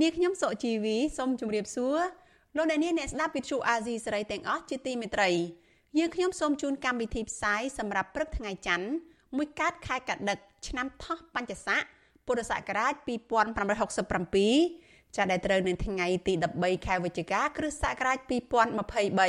[0.00, 1.98] នាងខ្ញុំសុជីវីសូមជម្រាបសួរ
[2.56, 5.30] លោកអ្នកនាងអ្នកស្ដាប់វិទ្យុអាស៊ីសេរីទាំងអស់ជាទីមេត្រី
[5.98, 8.86] យើងខ្ញុំសូមជូនកម្មវិធីផ្សាយសម្រាប់ព្រឹកថ្ងៃច័ន្ទ
[9.36, 10.38] មួយកើតខែកដិក
[10.68, 11.82] ឆ្នាំថោះបัญចស័ក
[12.26, 13.04] ពុរសករាជ2567
[15.16, 18.18] ចាប់ដែលត្រូវនៅថ្ងៃទី13ខែវិច្ឆិកាគ្រិស្តសករាជ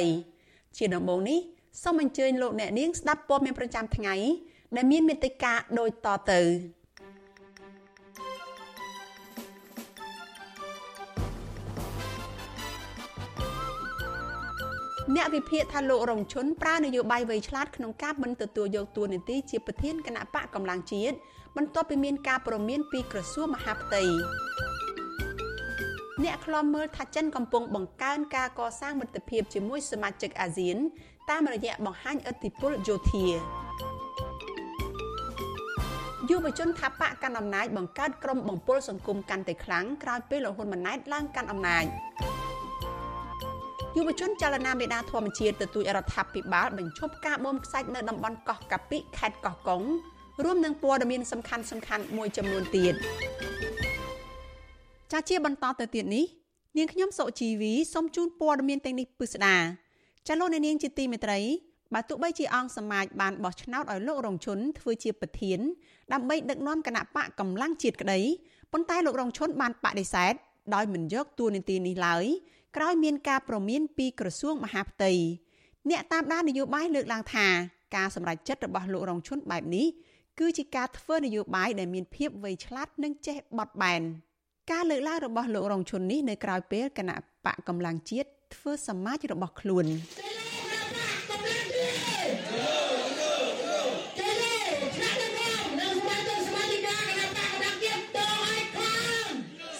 [0.04, 1.40] 2023ជាដំបូងនេះ
[1.84, 4.16] សូមអញ្ជើញលោកអ្នកនាងស្ដាប់ព័ត៌មានប្រចាំថ្ងៃ
[4.76, 6.41] ដែលមានមេត្តាដូចតទៅ
[15.12, 21.15] អ្នកវិភាគថាលោករងឈុនប្រើនយោបាយវៃឆ្លាតក្នុងការមិនទទួលយកតួនាទីជាប្រធានគណៈបកកម្លាំងជាតិ
[21.57, 24.04] បន្ទាប់ពីមានការព្រមានពីក្រសួងមហាផ្ទៃ
[26.24, 30.77] អ្នកខ្លំមើលថាចិនកំពុងបង្កើនការកសាងមិត្តភាពជាមួយសមាជិកអាស៊ាន
[31.29, 33.26] តាមរយៈបង្ហាញឥទ្ធិពលយោធា
[36.29, 41.85] យុវជនថាបកកាន់អំណាចបង្កើតក្រុមបំពល់សង្គមកាន់តែខ្លាំងក្រោយពេលលហ៊ុនម៉ាណែតឡើងកាន់អំណាច
[43.98, 49.82] យុវជនចលនាមេដាធម្មជាតិទទូចរដ្ឋាភិបាលបញ្ឈប់ការបូមខ្សាច់នៅតំបន់កោះកាពិខេត្តកោះកុង
[50.44, 52.94] រួមនឹងព័ត៌មានសំខាន់សំខាន់មួយចំនួនទៀត
[55.12, 56.26] ចាជាបន្តទៅទៀតនេះ
[56.77, 59.58] នាងខ្ញុំសុជីវីសូមជូនព័ត៌មានទាំងនេះពិស្ដា
[60.27, 61.40] ចាលោកនាងជាទីមេត្រី
[61.94, 65.59] បើទោះបីជាអង្គសមាជបានបោះឆ្នោតឲ្យលោករងឈុនធ្វើជាប្រធាន
[66.14, 68.19] ដើម្បីដឹកនាំគណៈបកកម្លាំងជាតិក្តី
[68.72, 70.34] ប៉ុន្តែលោករងឈុនបានបដិសេធ
[70.76, 72.26] ដោយមិនយកតួនាទីនេះឡើយ
[72.78, 75.11] ក្រោយមានការប្រមានពីក្រសួងមហាផ្ទៃ
[75.89, 77.47] អ្នកតាមដាននយោបាយលើកឡើងថា
[77.95, 79.88] ការសម្រេចចិត្តរបស់លោករងឈុនបែបនេះ
[80.39, 84.01] គឺជាការធ្វើនយោបាយដែលមានភាពវៃឆ្លាតនិងចេះបត់បែន
[84.72, 89.85] ការលើកឡើងរបស់លោករងឈុននេះនៅក្រៅពេលគណៈបកកម្លាំងជាតិធ្វើសមាជរបស់ខ្លួន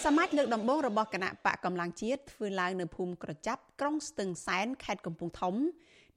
[0.04, 5.54] សមាជលើកដំបូងរបស់គណៈបកកម្លាំងជាតិធ្វើឡើងនៅភូមិក្រចាប់ក្រុងស្ទឹងសែនខេត្តកំពង់ធំ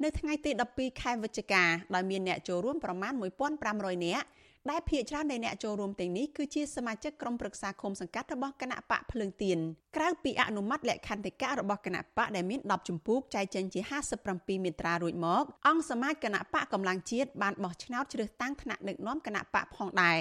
[0.03, 1.63] នៅថ្ងៃទី12ខែវិច្ឆិកា
[1.95, 3.13] ដោយមានអ្នកចូលរួមប្រមាណ
[3.59, 4.25] 1500នាក់
[4.71, 9.57] ដែលភាគច្រើននៃអ្នកចូលរួមទាំងនេះគឺជាសមាជិកក្រុមប្រឹក្សាឃុំសង្កាត់របស់គណៈបកភ្លើងទៀន
[9.95, 13.81] ក្រៅពីអនុម័តលក្ខន្តិកៈរបស់គណៈបកដែលមាន10ជំពូកចែកចេញជា
[14.23, 20.19] 57មាត្រារួចមក អង្គសមាជគណៈបកកម្លាំងជាតិបានបោះឆ្នោតជ្រើសតាំងថ្នាក់ដឹកនាំគណៈបកផងដែរ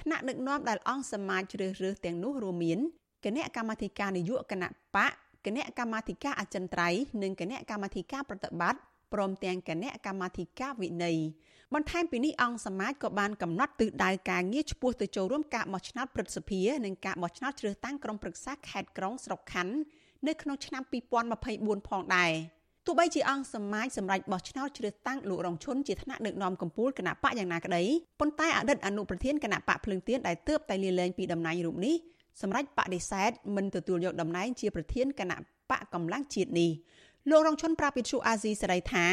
[0.00, 2.80] ថ្នាក់ដឹកនាំដែលអង្គសមាជជ្រើសរើសទាំងនោះរួមមាន
[3.24, 5.12] គណៈកម្មាធិការនយោបាយគណៈបក
[5.46, 8.80] គណៈកម្មាធិការអចិន្ត្រៃយ៍និងគណៈកម្មាធិការប្រតិបត្តិ
[9.12, 11.18] ព្រមទាំងគណៈកម្មាធិការវិន័យ
[11.74, 19.74] បន្ថែមពីនេះអង្គសមាជក៏បានកំណត់ទិសដៅការងារឆ្ពោះទៅចូលរួមការបោះឆ្នោតព្រឹទ្ធសភានិងការបោះឆ្នោតជ្រើសតាំងក្រុមប្រឹក្សាខេត្តក្រុងស្រុកខណ្ឌ
[20.26, 20.82] នៅក្នុងឆ្នាំ
[21.30, 22.32] 2024ផងដែរ
[22.86, 27.84] ទោះបីជាអង្គសមាជសម្រាប់បោះឆ្នោតជ្រើសតាំងលោករងឈុនជាថ្នាក់ដឹកនាំកម្ពុជាគណៈបកយ៉ាងណាក្តី
[28.20, 31.96] ប៉ុន្តែអតីតអនុប្រធានគណៈបកភ្លើងទៀនដែលទើបតែលាលែងពីតំណែងរូបនេះ
[32.40, 35.38] សម្រាប់បដិសេធមិនទទួលយកតំណែងជាប្រធានគណៈ
[35.70, 36.70] បកកម្លាំងជាតិនេះ
[37.30, 39.06] លោករងឈុនប្រាប់វិទ្យុអាស៊ីសេរីថា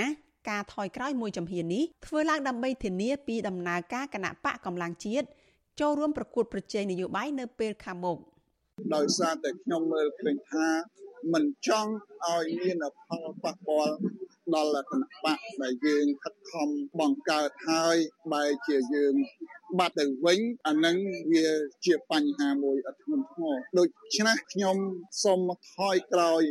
[0.50, 5.28] ការថយក្រោយមួយចំហៀននេះធ្វើឡើងដើម្បីធានាពីដំណើរការគណៈបកកម្លាំងជាតិ
[5.80, 8.18] ចូលរួមប្រកួតប្រជែងនយោបាយនៅពេលខាងមុខ
[8.96, 10.68] ដោយសារតែខ្ញុំមើលឃើញថា
[11.34, 11.92] មិនចង់
[12.26, 13.94] ឲ្យមានផលប៉ះពាល់
[14.54, 16.68] ដល់គណៈបកដែលយើងខិតខំ
[17.00, 17.98] បង្កើតហើយ
[18.34, 19.16] បែរជាយើង
[19.80, 20.98] បាត់ទៅវិញអានឹង
[21.32, 21.48] វា
[21.86, 24.78] ជាបញ្ហាមួយអត់ធ្ងន់ធ្ងរដូច្នេះខ្ញុំ
[25.24, 26.42] សូមថយក្រោយ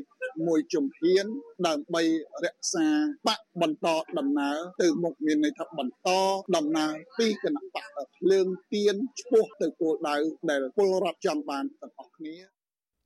[0.46, 1.26] មួយជំហាន
[1.66, 2.02] ដើម្បី
[2.44, 2.86] រក្សា
[3.28, 3.88] បកបន្ត
[4.18, 6.08] ដំណើរទៅមុខមានន័យថាបន្ត
[6.56, 7.86] ដំណើរពីគណៈបក
[8.16, 10.16] ភ្លើងទៀនឆ្ពោះទៅគោលដៅ
[10.50, 12.53] ដែលពលរដ្ឋចង់បានទាំងអស់គ្នា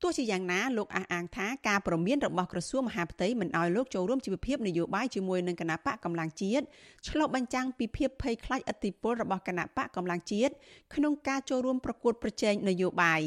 [0.01, 6.65] ទោះជាយ៉ាងណាលោកអះអាងថាការប្រមានរបស់ក្រសួងមហាផ្ទៃមិនអោយលោកចូលរួមជីវភាពនយោបាយជាមួយនឹងគណៈបកកម្លាំងជាតិ
[7.07, 10.53] ឆ្លុះបញ្ចាំងពីភាពភ័យខ្លាចឥទ្ធិពលរបស់គណៈបកកម្លាំងជាតិ
[10.95, 13.21] ក្នុងការចូលរួមប្រកួតប្រជែងនយោបាយ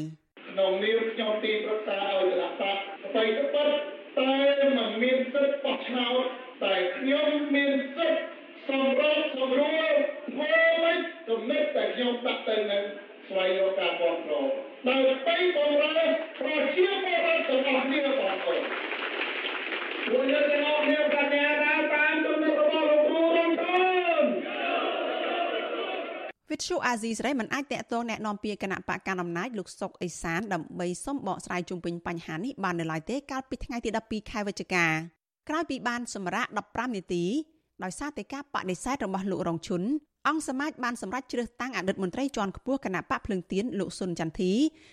[0.49, 3.69] ក្នុងនាមខ្ញុំទីប្រឹក្សាឲ្យគណៈបកស្បីទៅប៉ុត
[4.17, 4.31] តែ
[4.77, 6.23] មិនមានសិទ្ធិបោះឆ្នោត
[6.63, 8.21] តែខ្ញុំមានសិទ្ធិ
[8.67, 9.93] សម្របសម្រួល
[10.31, 10.53] ធ្វើ
[10.83, 10.97] មិន
[11.27, 12.83] គំនិតតែខ្ញុំដាក់ទៅនឹង
[13.32, 14.46] ស្វែងរកការគ្រប់គ្រង
[14.86, 16.06] ដើម្បីបំរើ
[16.38, 18.62] ប្រជាពលរដ្ឋទាំងអស់គ្នាបងប្អូន
[20.10, 23.76] ពួកយើងទាំងអស់គ្នាបញ្ញាដើរតាមទំនុករបស់លោកគ្រូរំខា
[24.20, 24.24] ន
[26.50, 34.86] វិទ្យុអាស៊ីសេរីមិនអាចតាក់ទងแนะនាំពាក្យគណៈបកកណ្ដាលអំណាចលោកសុកអេសានដើម្បីសុំបកស្រាយជុំវិញបញ្ហានេះបាននៅឡើយទេកាលពីថ្ងៃទី12ខែវិច្ឆិកា
[35.48, 37.24] ក្រោយពីបានសម្រាក15នាទី
[37.84, 39.82] ដោយសារតែការបដិសេធរបស់លោករងឈុន
[40.27, 44.51] អង្គសមាជបានសម្រេចជ្រើសតាំងអតីតមន្ត្រីជាន់ខ្ពស់គណៈបកភ្លឹងទៀនលោកសុនចន្ទធី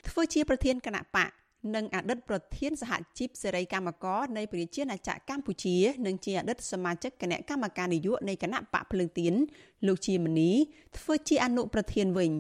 [0.08, 1.30] ធ្វើជាប្រធានគណៈបក
[1.74, 9.34] និងអតីតប្រធានសហជីពសេរីកម្មករនៃប្រជាណាចក្រកម្ពុជានិងជាអតីតសមាជិកគណៈកម្មការនយោបាយនៃគណៈបកភ្លើងទៀន
[9.86, 10.50] លោកជាមនី
[10.98, 12.32] ធ្វើជាអនុប្រធានវិញ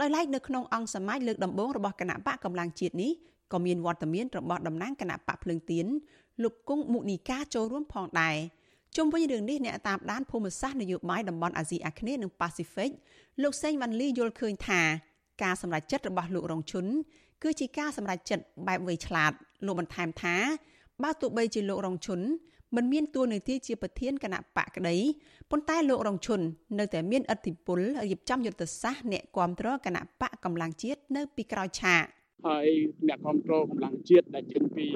[0.00, 3.10] ដោយឡែកនៅក្នុងអង្គសមាជលើកដំបូងរបស់គណៈបកកម្លាំងជាតិនេះ
[3.52, 5.86] ក៏មានវត្តមានរបស់តំណាងគណៈបកភ្លើងទៀន
[6.42, 8.36] លោកគង់មុនីកាចូលរួមផងដែរ
[8.96, 12.90] ជុំវិញរឿងនេះអ្នកតាមដានភូមិសាស្ត្រនយោបាយតំបន់អាស៊ីអាគ្នេយ៍និងប៉ាស៊ីហ្វិក
[13.42, 14.80] លោកសេងវ៉ាន់លីយល់ឃើញថា
[15.42, 16.86] ការសម្រេចចិត្តរបស់លោករងឈុន
[17.42, 19.32] គឺជាការសម្រេចចិត្តបែបវៃឆ្លាត
[19.66, 20.36] លោកបន្ថែមថា
[21.02, 22.20] បើទោះបីជាលោករងឈុន
[22.76, 24.96] មិនមានតួនាទីជាប្រធានគណៈបកក្តី
[25.50, 26.40] ប៉ុន្តែលោករងឈុន
[26.78, 32.04] នៅតែមានឥទ្ធិពលរៀបចំយុទ្ធសាស្ត្រអ្នកគាំទ្រគណៈបកកម្លាំងជាតិនៅពីក្រោយឆាក
[32.46, 32.66] ហើយ
[33.08, 34.86] អ្នកគ្រប់គ្រងកម្លាំងជាតិដែលចេញពី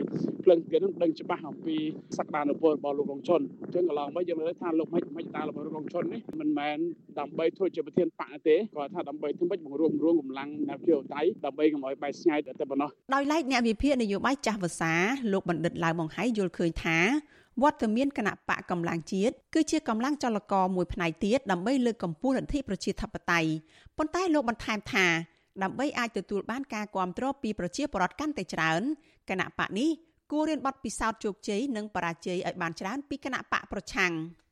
[0.44, 1.76] ភ្លឹងទៀតនឹងដឹងច្បាស់អំពី
[2.18, 6.78] សក្តានុពលរបស់លោករងជនអញ្ចឹងកន្លងមកយើងលើថាលោកមិនមិនតារបស់លោករងជននេះមិនមែន
[7.18, 14.92] ដើម្បីធ្វើជាប្រធានបកទេគាត់ថាដើម្បីធ្វើម៉េចបង្រួមរួមកម្លាំងនយោបាយដើម្បីកុំឲ្យបែកស្ងាយតែប៉ុណ្ណោះដោយឡែកអ្នកវិភាគនយោបាយចាស់ភាសា
[15.32, 16.98] លោកបណ្ឌិតឡាវបង្ហៃយល់ឃើញថា
[17.62, 23.48] វត្តមានគណៈបកកម្លាំងជាតិគឺជាកម្លាំងចលករមួយផ្នែកទៀតដើម្បីលើកកម្ពស់លទ្ធិប្រជាធិបតេយ្យ
[23.98, 25.06] ប៉ុន្តែលោកបន្ថែមថា
[25.62, 28.82] ដើម្បីអាចទទួលបានការគ្រប់គ្រងពីប្រជាពលរដ្ឋកាន់តែច្រើន
[29.31, 29.90] គណៈបកនេះ
[30.32, 34.12] គួររៀនបទពិសោធន៍ជោគជ័យនិងបរាជ័យឲ្យបានច្រើនពីគណៈបកប្រឆាំង។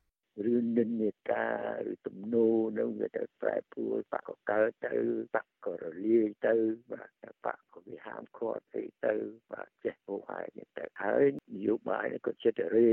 [0.53, 4.95] ឬនិន្នាការឬទំនោរនឹងវាទៅប្រែប្រួលបកកកើតទៅ
[5.35, 6.55] បកក៏រលាយទៅ
[6.91, 7.09] បាទ
[7.45, 9.13] បកក៏វាហាមឃាត់ទៅទៅ
[9.51, 12.91] បាទចេះពោហើយនេះទៅហើយនយោបាយក៏ចិត្តរេ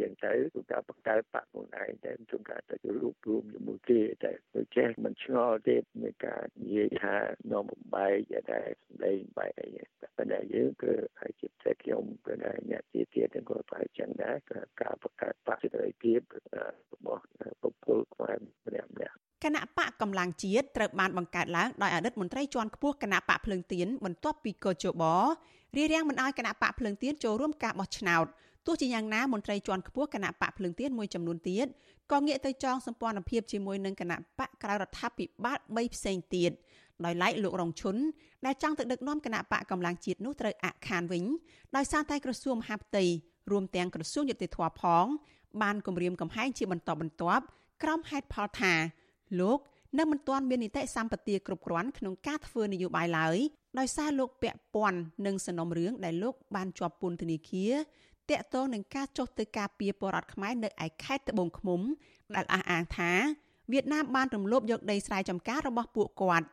[0.00, 7.16] យ៉ាងទៅគឺថាបង្កើតបកខ្លួនឯងទៅជួនកាលទៅរួបរวมជាមួយគេតែដូចចេះមិនឆ្ងល់ទេនៃការនិយាយថា
[7.52, 8.16] នាំបំបែក
[8.52, 9.68] ដែលសម្ដែងបែកអី
[10.16, 12.32] ប៉ុន្តែយើងគឺហើយជាតែខ្ញុំគឺ
[12.70, 14.36] អ្នកជាទៀតទាំងគាត់បែកចឹងដែរ
[14.82, 16.20] ការបង្កើតបកចិត្តរេភាព
[16.92, 17.22] របស់
[17.62, 18.36] បុគ្គលខ្មែរ
[18.66, 25.02] ម្នាក់ម្នាក់គណៈបកកម្លាំងជាតិត្រូវបានបង្កើតឡើងដោយអតីតមន្ត្រីជាន់ខ្ពស់គណៈបកភ្លើងទៀនបន្ទាប់ពីកោជប
[25.76, 28.26] រារាំងមិនឲ្យគណៈបកភ្លើងទៀនចូលរួមការបោះឆ្នោត
[28.66, 31.66] ទោះជាយ៉ាងណាមន្ត្រីជាន់ខ្ពស់គណៈបកភ្លើងទៀនមួយចំនួនទៀត
[32.12, 36.52] ក៏ងាកទៅចងសម្ព័ន្ធភាពជាមួយនឹងគណៈបកក្រៅរដ្ឋាភិបាល3ផ្សេងទៀត
[37.04, 37.96] ដោយឡែកលោករងឈុន
[38.46, 41.24] ដែលចង់ទៅដឹកនាំគណៈបកកម្លាំងជាតិនោះត្រូវអាក់ខានវិញ
[41.76, 43.04] ដោយសារតែក្រសួងមហាផ្ទៃ
[43.50, 45.06] រួមទាំងក្រសួងយុតិធធម៌ផង
[45.62, 47.44] បានគម្រាមកំហែងជាបន្តបន្ទាប់
[47.82, 48.74] ក្រោមហេតុផលថា
[49.40, 49.58] លោក
[49.98, 53.38] នៅមិនទាន់មាននីតិសម្បទាគ្រប់គ្រាន់ក្នុងការធ្វើនយោបាយឡើយ
[53.78, 57.72] ដោយសារលោកពាក់ព័ន្ធនឹងសំណុំរឿងដែលលោកបានជាប់ពន្ធនាគារ
[58.30, 61.80] តាក់ទងនឹងការចុះទៅការពារបរតខ្មែរនៅឯខេត្តត្បូងឃ្មុំ
[62.34, 63.12] ដែលអះអាងថា
[63.72, 66.46] វៀតណាមបានរំលោភយកដីស្រែចម្ការរបស់ពួកគាត់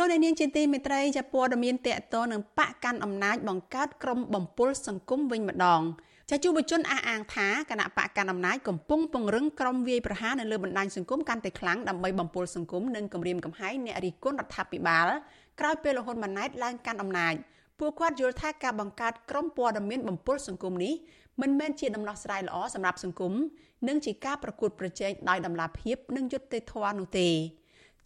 [0.00, 5.82] លោកនាងជាទីមេត្រីជាព័ត៌មានតកតនឹងបកកាន់អំណាចបង្កើតក្រុមបំពុលសង្គមវិញម្ដង
[6.30, 15.08] ចាយុវជនអះអាងថាគណៈបកកាន់អំណាចកំពុងពង្រឹងក្រុមវាយប្រហារនៅលើបណ្ដាញសង្គមកាន់តែខ្លាំងដើម្បីបំពុលសង្គមនិងគម្រាមកំហែងអ្នករិះគន់រដ្ឋាភិបាល
[15.60, 17.34] ក្រោយពេលលហ៊ុនម៉ាណែតឡើងកាន់អំណាច
[17.78, 20.94] ពួកគាត់យល់ថាការបង្កើតក្រុមព័ត៌មានបំពុលសង្គមនេះ
[21.40, 23.32] មិនមែនជាដំណោះស្រាយល្អសម្រាប់សង្គម
[23.88, 27.28] និងជាការប្រកួតប្រជែងដោយតម្លាភាពនិងយុត្តិធម៌នោះទេ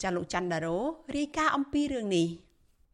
[0.01, 0.77] ចាលោកច័ន្ទដារ៉ូ
[1.15, 2.27] រាយការណ៍អំពីរឿងនេះ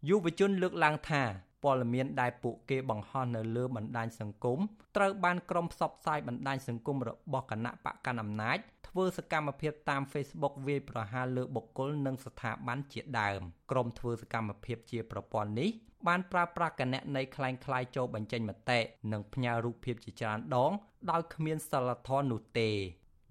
[0.10, 1.24] យុវជនលើកឡើងថា
[1.64, 4.60] ព័ត៌មានដែលពួកគេបង្ហោះនៅលើបណ្ដាញសង្គម
[4.96, 13.42] ត្រូវបានក្រុមផ្សព្វផ្សាយបណ្ដាញសង្គមរបស់គណៈបកកណ្ដាលអំណាចធ្វើសកម្មភាពតាម Facebook វាយប្រហារលើបុគ្គលនិងស្ថាប័នជាដើម
[13.72, 15.70] ក្រុមធ្វើសកម្មភាពជាប្រព័ន្ធនេះ
[16.08, 18.80] បានប្រើប្រាស់គណនីคล้ายៗចូលបញ្ចេញមតិ
[19.12, 20.72] និងផ្ញើរូបភាពជាច្រើនដង
[21.12, 22.70] ដោយគ្មានសិលធម៌នោះទេ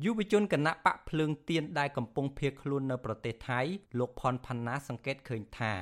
[0.04, 3.60] យុវជនគណៈបកភ្លើងទៀនដែលកំពុងភៀសខ្លួននៅប្រទេសថៃ
[3.98, 5.72] លោកផនផាណាសង្កេតឃើញថា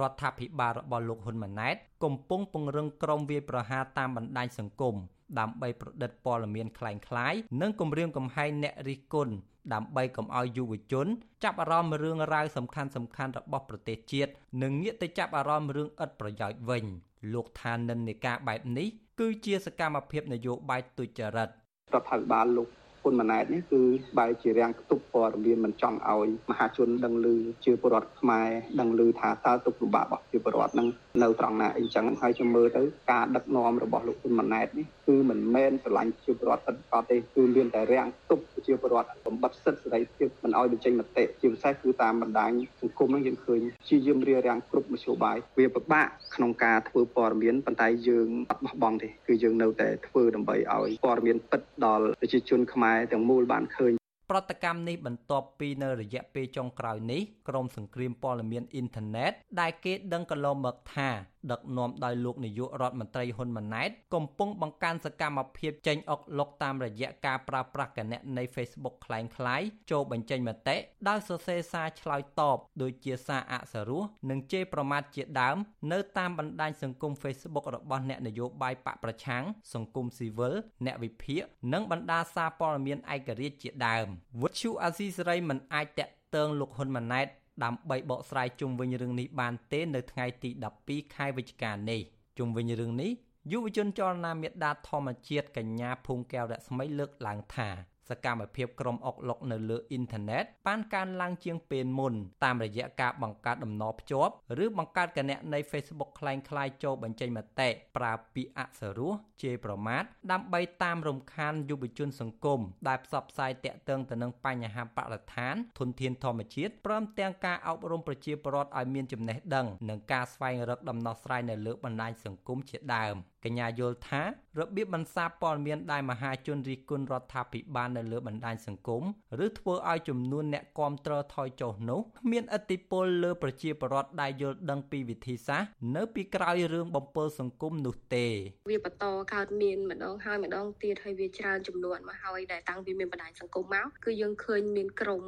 [0.00, 4.96] រដ្ឋាភិបាលរបស់លោកហ៊ុនម៉ាណែតកំពុងពង្រឹងក្រមវាយប្រហារតាមបណ្ដាញសង្គម
[5.38, 9.34] ដើម្បីប្រឌិតព័ត៌មានคล้ายៗនិងគម្រាមកំហែងអ្នករិះគន់
[9.74, 11.06] ដើម្បីកុំឲ្យយុវជន
[11.44, 14.32] ចាប់អារម្មណ៍រឿងរ៉ាវសំខាន់សំខាន់របស់ប្រទេសជាតិ
[14.62, 16.84] និងងាកទៅចាប់អារម្មណ៍រឿងឥតប្រយោជន៍វិញ
[17.32, 18.88] លោកថានិន្នាការបែបនេះ
[19.20, 22.68] គឺជាសកម្មភាពនយោបាយទុច្ចរិតរដ្ឋាភិបាលលោក
[23.01, 23.81] ហ៊ុនម៉ាណែតនេះគឺ
[24.17, 27.27] បែរជារាំងខ្ទប់ព័ត៌មានមិនចង់ឲ្យមហាជនដឹងឮ
[27.65, 28.47] ជាពលរដ្ឋខ្មែរ
[28.79, 30.87] ដឹងឮថាតើទុកលំបាករបស់ជាពលរដ្ឋនឹង
[31.23, 32.81] នៅត្រង់ណាអីចឹងហើយខ្ញុំមើលទៅ
[33.11, 53.93] ការដឹកនាំរបស់លោកហ៊ុនម៉ាណែតនេះគឺមិនមែនស្រឡាញ់ជាពលរដ្ឋពិតប្រាកដទេគឺមានតែរាំងខ្ទប់ជាពលរដ្ឋបំបត្តិសិទ្ធិសេរីភាពមិនឲ្យបញ្ចេញមតិជាពិសេសគឺតាមបណ្ដាញសង្គមហ្នឹងយើងឃើញជាយាមរារាំងគ្រប់មធ្យោបាយវាពិបាកក្នុងការធ្វើព័ត៌មានប៉ុន្តែយើងអត់បោះបង់ទេគឺយើងនៅតែធ្វើដើម្បីឲ្យព័ត៌មានពិតដល់ប្រជាជនខ្មែរទាំងមូលបានឃើញ
[54.29, 61.09] ប្រតិកម្មនេះបន្ទាប់ពីនៅរយៈពេលចុងក្រោយនេះក្រមសង្គ្រាមព័ត៌មានអ៊ីនធឺណិតដែលគេដឹងកន្លងមកថា
[61.52, 70.76] ដឹកនាំដោយលោកនាយករដ្ឋមន្ត្រីហ៊ុនម៉ាណែតកំពុងបង្កើនសកម្មភាពចេញអុកលុកតាមរយៈការប្រើប្រាស់គណនី Facebook คล้ายៗចូលបញ្ចេញមតិ
[71.08, 75.56] ដោយសរសេរសារឆ្លើយតបដូចជាសារអក្សរោះនិងជេរប្រមាថជាដើម
[75.92, 79.42] នៅតាមបណ្ដាញសង្គម Facebook របស់អ្នកនយោបាយបកប្រឆាំង
[79.74, 80.54] សង្គមស៊ីវិល
[80.86, 81.42] អ្នកវិភាគ
[81.72, 84.06] និងបណ្ដាសារព័ត៌មានឯករាជ្យជាដើម
[84.40, 87.28] វុទ្ធុអាស៊ីសេរីមិនអាចតាក់ទងលោកហ៊ុនម៉ាណែត
[87.64, 90.50] ដើម្បីបកស្រាយជុំវិញរឿងនេះបានទេនៅថ្ងៃទី
[90.82, 92.00] 12ខែវិច្ឆិកានេះ
[92.38, 93.10] ជុំវិញរឿងនេះ
[93.52, 97.70] យុវជនចលនាមេដាធម្មជាតិកញ្ញាភូមិកែវរស្មីលើកឡើងថា
[98.08, 104.32] សកម្មភាពក្រុមអុកឡុកនៅលើអ៊ីនធឺណិតបានកើនឡើងជាងពេលមុនតាមរយៈការបង្កើតដំណភ្ជាប់
[104.64, 109.12] ឬបង្កើតគណនី Facebook คล้ายៗចូលបញ្ចេញមតិប្រើពាក្យអក្សរោះ
[109.43, 123.15] ជេរប្រមាថដើម្បីតាមរំខានយុវជនសង្គមដែលផ្សព្វផ្សាយតាក់ទងទៅនឹងបញ្ហាបរិស្ថានធនធានធម្មជាតិព្រមទាំងការអប់រំប្រជាពលរដ្ឋឲ្យមានចំណេះដឹងនិងការស្វែងរកដំណោះស្រាយនៅលើបណ្ដាញសង្គមជាដើម
[123.45, 124.23] កញ្ញាយល់ថា
[124.59, 129.03] របៀបបន្សាបព័ត៌មានដែលមហាជនរិះគន់រដ្ឋាភិបាលនៅលើបណ្ដាញសង្គម
[129.45, 132.01] ឬធ្វើឲ្យចំនួនអ្នកគាំទ្រថយចុះនោះ
[132.31, 138.25] មានឥទ្ធិពលលើប្រជាពលរដ្ឋដែលយល់ដឹងពីវិធីសាស្ត្រនៅពីក្រោយរឿងបំពើសង្គមនោះទេ
[138.69, 145.22] វាបន្តកើតមានម្ដងហើយម្ដងទៀតហើយវាច្រើនចំនួនមកហើយដែលតាំងពីមានបណ្ដាញសង្គមមកគឺយើងឃើញមានក្រុម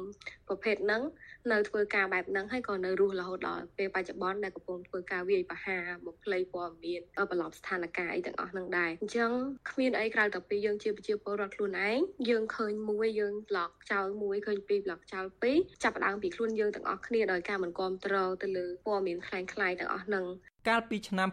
[0.47, 1.03] ប្រភេទហ្នឹង
[1.51, 7.01] នៅធ្វើការបែបហ្នឹងហើយក៏នៅរស់រហូតដល់ពេលបច្ចុប្បន្នដែលកំពុងធ្វើការវាយប្រហារបំភ្លៃព័ត៌មាន
[7.31, 9.31] ប្រឡប់ស្ថានភាពអីទាំងអស់ហ្នឹងដែរអញ្ចឹង
[9.69, 11.97] គ្មានអីក្រៅតែពីយើងជាប្រជាពលរដ្ឋខ្លួនឯង
[12.29, 20.25] យើងឃើញមួយយើងប្លុកចោលមួយឃើញពីរប្លុកចោលពីរចាប់ផ្ដើមពីខ្លួនយើងទាំងអស់គ្នាដោយការមិនគ្រប់គ្រងទៅលើព័ត៌មានคล้ายៗទាំងអស់ហ្នឹង
[20.68, 21.28] កាលពីឆ្នាំ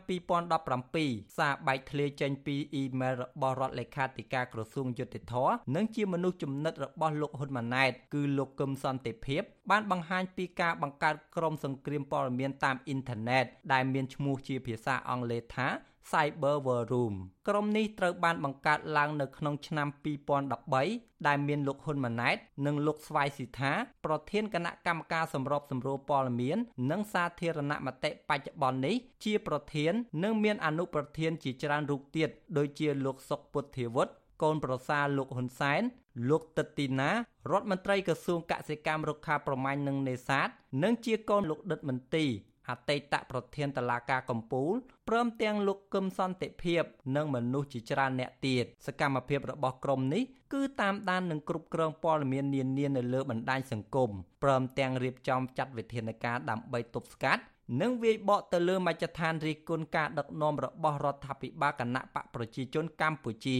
[0.65, 5.33] 2017សារបែកធ្លាយចេញពីអ៊ីមែលរបស់រដ្ឋលេខាធិការក្រសួងយុតិធធ
[5.75, 9.41] និងជាមនុស្សចំណិតរបស់លោកហ៊ុនម៉ាណែតគឺលោកកឹមសន្តិភាព
[9.71, 15.67] បានបង្ហាញពីការបង្កើតក្រុមសង្គ្រាមព័ត៌មានតាមអ៊ីនធឺណិតដែលមានឈ្មោះជាភាសាអង់គ្លេសថា
[16.11, 17.15] Cyber War Room
[17.47, 19.87] ក្រុមនេះត្រូវបានបង្កើតឡើងនៅក្នុងឆ្នាំ
[20.57, 23.71] 2013ដែលមានលោកហ៊ុនម៉ាណែត និងលោកស្វាយស៊ីថា
[24.05, 26.57] ប្រធានគណៈកម្មការសម្របសម្រួលព័ត៌មាន
[26.91, 28.95] និងសាធារណមតិបច្ចុប្បន្ននេះ
[29.25, 35.81] ជាប្រធាន និងមានអនុប្រធានជាច្រើនរូបទៀតដូចជាលោកសុកពុទ្ធាវុឌ្ឍកូនប្រសារលោកហ៊ុនសែន
[36.29, 37.11] លោកតិតទីណា
[37.51, 40.49] រដ្ឋមន្ត្រីក្រសួងកសិកម្មរុក្ខាប្រមាញ់និងនេសាទ
[40.83, 42.25] និងជាកូនលោកដិតមន្ទី
[42.69, 44.75] អតីតប្រធានតឡាការកម្ពុជា
[45.09, 46.83] ព្រមទាំងលោកកឹមសន្តិភាព
[47.15, 54.11] និងមនុស្សជាច្រើនអ្នកទៀតសកម្មភាពរបស់ក្រុមនេះគឺតាមដាននិងគ្រប់គ្រងព័ត៌មាននានានៅលើបណ្ដាញសង្គម
[54.43, 57.41] ព្រមទាំងរៀបចំចាត់វិធានការដើម្បីទប់ស្កាត់
[57.81, 63.59] និងវាយបកទៅលើមជ្ឈដ្ឋានរិះគន់ការដឹកនាំរបស់រដ្ឋាភិបាលគណៈបកប្រជាជនកម្ពុជា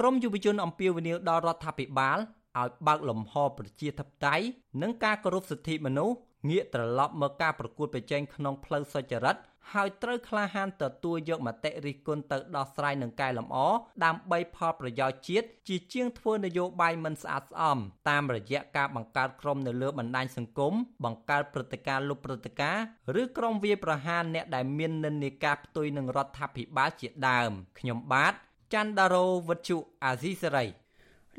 [0.00, 2.18] ក្រមយុវជនអំពាវនាវដល់រដ្ឋាភិបាល
[2.60, 4.44] ឲ្យបើកលំហប្រជាធិបតេយ្យ
[4.82, 6.16] និងការគោរពសិទ្ធិមនុស្ស
[6.48, 9.36] ងាកត្រឡប់មកការប្រកួតប្រជែងក្នុងផ្លូវសុចរិត
[9.74, 13.56] ហើយត្រូវក្លាហានទទួលយកមតិរិះគន់ទៅដោះស្រាយនឹងកែលម្អ
[14.04, 20.74] ដើម្បីផលប្រយោជន៍ជាតិជាជាងធ្វើនយោបាយមិនស្អាតស្អំតាមរយៈការបង្កើតក្រុមនៅលើបណ្ដាញសង្គម
[21.04, 22.84] បង្កើតព្រឹត្តិការណ៍លុបព្រឹត្តិការណ៍
[23.20, 28.34] ឬក្រុមវាយប្រហារអ្នកដែលមាននិន្នាការផ្ទុយនឹងរដ្ឋាភិបាលជាដើមខ្ញុំបាទ
[28.72, 30.66] ច័ន្ទដារោវុទ្ធុអាស៊ីសេរី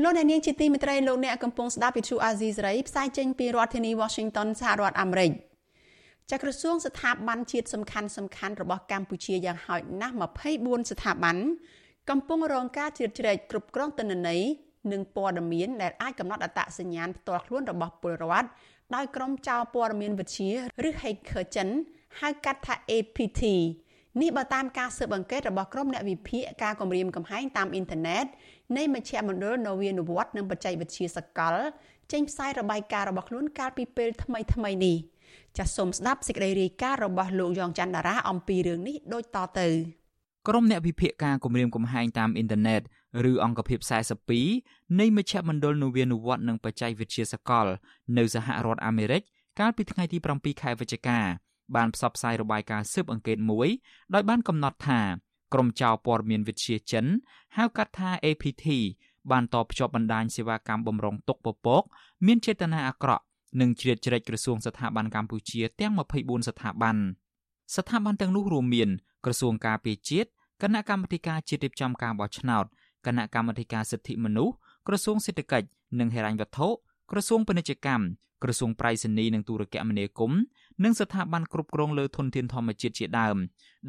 [0.04, 5.32] លោកអ្នកនាងជាទីមេត្រីលោកអ្នកកំពុងស្ដាប់វិទ្យុអាស៊ីសេរីផ្សាយចេញពីរដ្ឋធានី Washington សហរដ្ឋអាមេរិក
[6.32, 10.16] ចក្រសួងស្ថាប័នជាតិសំខាន់សំខាន់របស់កម្ពុជាយ៉ាងហោចណាស់
[10.54, 11.38] 24ស្ថាប័ន
[12.10, 14.42] កំពុងរងការជ្រៀតជ្រែកគ្រប់គ្រងទិន្នន័យ
[14.92, 18.48] និងព័ត៌មានដែលអាចកំណត់អត្តសញ្ញាណផ្ទាល់ខ្លួនរបស់ពលរដ្ឋ
[18.96, 20.52] ដោយក្រុមចោរព័ត៌មានវិទ្យា
[20.88, 21.70] ឬ Hacker ចិន
[22.20, 23.44] ហៅកាត់ថា APT
[24.22, 28.26] នេះបើតាមការស៊ើបអង្កេតរបស់ក្រុមអ្នកវិភាគការគម្រាមកំហែងតាមអ៊ីនធឺណិត
[28.76, 31.56] នៃមជ្ឈមណ្ឌលនវានុវត្តន៍និងបច្ចេកវិទ្យាសកល
[32.12, 34.98] ចេញផ្សាយរបាយការណ៍របស់ខ្លួនកាលពីពេលថ្មីថ្មីនេះ
[35.58, 39.68] ចាសសូមស្ដាប់សេចក្តីរាយការណ៍របស់លោកយ៉ងច័ន្ទតារាអំពីរឿងនេះដូចតទៅ
[40.48, 42.82] ក្រុមអ្នកវិភាគការគម្រាមកំហែងតាមអ៊ីនធឺណិត
[43.32, 43.80] ឬអង្គភាព
[44.40, 47.68] 42នៃមជ្ឈមណ្ឌលនវានុវត្តន៍និងបច្ចេកវិទ្យាសកល
[48.18, 49.22] នៅសហរដ្ឋអាមេរិក
[49.60, 51.20] កាលពីថ្ងៃទី7ខែវិច្ឆិកា
[51.76, 53.68] បានផ្សព្វផ្សាយរបាយការណ៍ស៊ើបអង្កេតមួយ
[54.14, 55.02] ដោយបានកំណត់ថា
[55.54, 57.06] ក្រុមចៅព័ត៌មានវិទ្យាចិន
[57.58, 58.66] ហៅកាត់ថា APT
[59.32, 61.84] បានតភ្ជាប់បណ្ដាញសេវាកម្មបំរុងទុកពពក
[62.26, 63.24] មានចេតនាអាក្រក់
[63.62, 66.98] និងជ្រៀតជ្រែកក្រសួងស្ថាប័នកម្ពុជាទាំង24ស្ថាប័ន
[67.76, 68.90] ស្ថាប័នទាំងនោះរួមមាន
[69.26, 70.30] ក្រសួងការពារជាតិ
[70.62, 72.66] គណៈកម្មាធិការជាតិរៀបចំការបោះឆ្នោត
[73.06, 74.54] គណៈកម្មាធិការសិទ្ធិមនុស្ស
[74.88, 75.68] ក្រសួងសេដ្ឋកិច្ច
[76.00, 76.68] និងហិរញ្ញវត្ថុ
[77.12, 78.04] ក្រសួងពាណិជ្ជកម្ម
[78.44, 80.40] ក្រសួងប្រៃសណីនិងទូរគមនាគមន៍
[80.84, 83.38] និងស្ថាប័នគ្រប់គ្រងលើធនធានធម្មជាតិជាដើម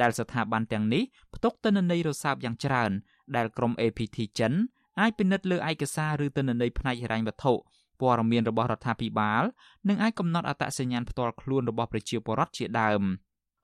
[0.01, 1.03] ដែលស្ថាប័នទាំងនេះ
[1.35, 2.91] ផ្ទុកទិន្នន័យរសើបយ៉ាងច្រើន
[3.37, 4.53] ដែលក្រុម APT ចិន
[5.01, 7.53] អាចពិនិត្យលើឯកសារឬទិន្នន័យផ្នែកហិរញ្ញវត្ថុ
[8.01, 9.43] ព័ត៌មានរបស់រដ្ឋាភិបាល
[9.89, 13.03] និងអាចកំណត់អត្តសញ្ញាណផ្ទាល់ខ្លួនរបស់ប្រជាពលរដ្ឋជាដើម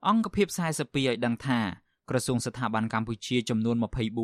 [0.07, 1.59] អង្គភាព42ឲ្យដឹងថា
[2.09, 3.75] ក្រសួងស្ថាប័នកម្ពុជាចំនួន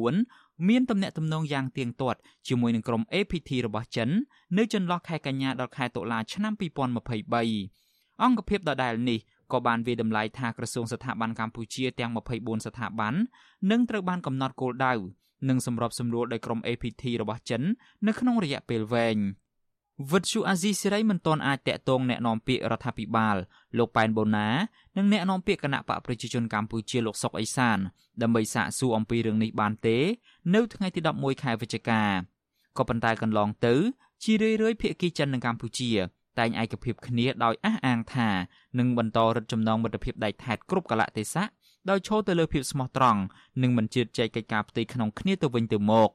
[0.09, 4.09] 24មានទំនាក់ទំនងយ៉ាងទៀងទាត់ជាមួយនឹងក្រុម APT របស់ចិន
[4.57, 7.80] នៅចន្លោះខែកញ្ញាដល់ខែតុលាឆ្នាំ2023
[8.22, 9.18] អង្គភាពដដែលនេះ
[9.52, 13.14] ក៏បានវាតម្លៃថាក្រសួងស្ថាប័នកម្ពុជាទាំង24ស្ថាប័ន
[13.70, 14.92] នឹងត្រូវបានកំណត់គោលដៅ
[15.48, 17.62] និងសម្របសម្រួលដោយក្រុម APT របស់ចិន
[18.06, 19.18] នៅក្នុងរយៈពេលវែង
[20.10, 23.36] វិទ្យុអាស៊ីសេរីមិនទាន់អាចតាក់ទងแนะនាំពាក្យរដ្ឋាភិបាល
[23.78, 24.48] លោកប៉ែនបូណា
[24.96, 27.78] និងแนะនាំពាក្យគណៈបកប្រជាជនកម្ពុជាលោកសុកអេសាន
[28.22, 29.98] ដើម្បីសាកសួរអំពីរឿងនេះបានទេ
[30.54, 32.02] នៅថ្ងៃទី11ខែវិច្ឆិកា
[32.78, 33.74] ក៏ប៉ុន្តែកន្លងទៅ
[34.22, 35.90] ជារឿយៗភាគីចិននិងកម្ពុជា
[36.39, 38.29] តែងឯកភាពគ្នាដោយអះអាងថា
[38.79, 41.45] នឹងបន្តរឹតចំណងមិត្តភាពដៃថែតគ្រប់កលៈទេសៈ
[41.89, 43.21] ដោយឈរទៅលើភាពស្មោះត្រង់
[43.61, 46.09] និងមិនជឿចែកកិច្ចការផ្ទៃក្នុងគ្នាទៅវិញទៅមក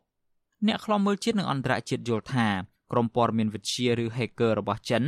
[0.66, 2.48] អ្នកខ្លំមើលជាតិនិងអន្តរជាតិយល់ថា
[2.92, 5.02] ក្រុមព័ត៌មានវិទ្យាឬ hacker របស់ចិន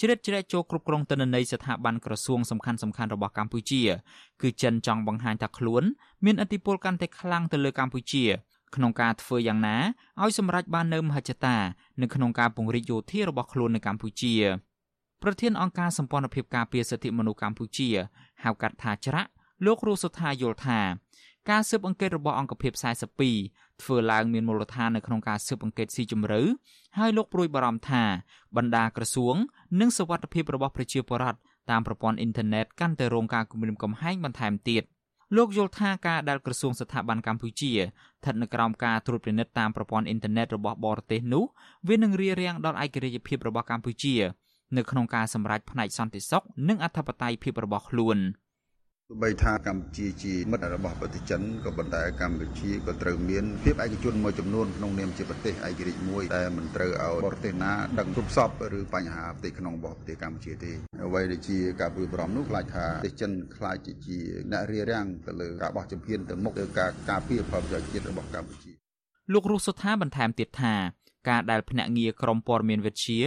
[0.00, 3.82] ជ្រៀតជ្រែកចូលគ្រប់គ្រងទិន្នន័យស្ថាប័នក្រសួងសំខាន់សំខាន់របស់កម្ពុជា
[4.42, 5.82] គឺចិនចង់បង្ហាញថាខ្លួន
[6.24, 8.24] មានឥទ្ធិពលកាន់តែខ្លាំងទៅលើកម្ពុជា
[8.76, 9.76] ក្នុងការធ្វើយ៉ាងណា
[10.22, 11.56] ឲ្យសម្រេចបាននូវមហិច្ឆតា
[12.02, 14.34] នៅក្នុងការពង្រីកយោធារបស់ខ្លួននៅកម្ពុជា
[15.22, 17.88] ប្រធានអង្គការសម្ព័ន្ធភាពការពារសិទ្ធិមនុស្សកម្ពុជា
[18.42, 19.30] ហៅកាត់ថាច្រាក់
[19.66, 20.80] លោករស់សុថាយល់ថា
[21.50, 22.72] ការស៊ើបអង្កេតរបស់អង្គភាព
[23.28, 26.40] 42ធ្វើឡើងមានមូលដ្ឋាននៅក្នុងការស៊ើបអង្កេតស៊ីជម្រៅ
[26.98, 28.02] ហើយលោកព្រួយបារម្ភថា
[28.56, 29.36] បណ្ដាក្រសួង
[29.80, 31.38] និងសវត្ថិភាពរបស់ប្រជាពលរដ្ឋ
[31.70, 34.82] តាមប្រព័ន្ធអ៊ីនធឺណិតកាន់តែរងការគំរាមកំហែងបន្ថែមទៀត
[35.36, 41.44] លោកយល់ថាការដែលក្រសួងស្ថាប័នកម្ពុជាស្ថិតនៅក្រោមការត្រួតពិនិត្យតាមប្រព័ន្ធអ៊ីនធឺណិតរបស់បរទេសនោះ
[41.88, 44.14] វានឹងរារាំងដល់ឯករាជ្យភាពរបស់កម្ពុជា
[44.76, 48.18] នៅក្នុងការសម្រេចផ្នែកសន្តិសុខនិងអធិបតេយ្យភាពរបស់ខ្លួន។
[49.08, 60.72] ទោះបីថាកម្ពុជាជាមិត្តរបស់ប្រទេសចិនក៏ប៉ុន្តែកម្ពុជាក៏ត្រូវមានភាពឯកជនមួយចំនួនក្នុងនាមជាប្រទេសឯករាជ្យមួយដែលមិនត្រូវឲ្យបរទេសណាដឹងគ្រប់សពឬបញ្ហាផ្ទៃក្នុងរបស់ប្រទេសកម្ពុជាទេ
[61.04, 64.18] អ្វីដែលជាការព្រួយបារម្ភនោះខ្លាចថាប្រទេសចិនខ្លាចជា
[64.52, 68.72] អ្នករារាំងទៅលើការបោះជំហានទៅមុខទៅការការពារផលប្រយោជន៍ជាតិរបស់កម្ពុជា
[69.32, 70.74] លោករស់សុថាបន្ថែមទៀតថា
[71.28, 73.22] ការដែលភ្នាក់ងារក្រមព័ត៌មានវិទ្យា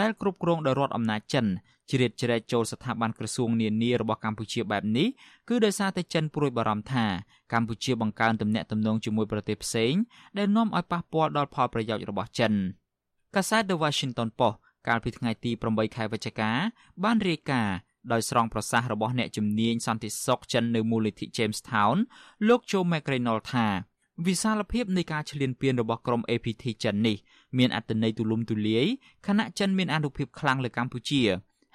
[0.00, 1.46] ដែលគ្រប់គ្រងដោយរដ្ឋអំណាចចិន
[1.90, 5.08] ជ្រៀតជ្រែកចូលស្ថាប័នក្រសួងនានារបស់កម្ពុជាបែបនេះ
[5.48, 7.06] គឺដោយសារតែចិនព្រួយបារម្ភថា
[7.52, 9.94] កម្ពុជាបង្កើនទំនាក់ទំនងជាមួយប្រទេសផ្សេង
[10.38, 12.52] ដែលនាំឲ្យប៉ះពាល់ដល់ផលប្រយោជន៍របស់ចិន
[13.34, 16.50] កាសែត The Washington Post កាលពីថ្ងៃទី8ខែវិច្ឆិកា
[17.04, 17.76] បានរាយការណ៍
[18.12, 21.96] ដោយស្រង់ប្រសាសន៍របស់អ្នកជំនាញសន្តិសុខចិននៅមូលនិធិ Jamestown
[22.48, 23.66] លោក Joe McReynolds ថា
[24.26, 27.16] វិសាលភាពនៃការឈ្លានពានរបស់ក្រុម APT ចិននេះ
[27.58, 28.86] មានអត្ថន័យទូលំទូលាយ
[29.26, 31.22] ខណៈចិនមានអានុភាពខ្លាំងលើកម្ពុជា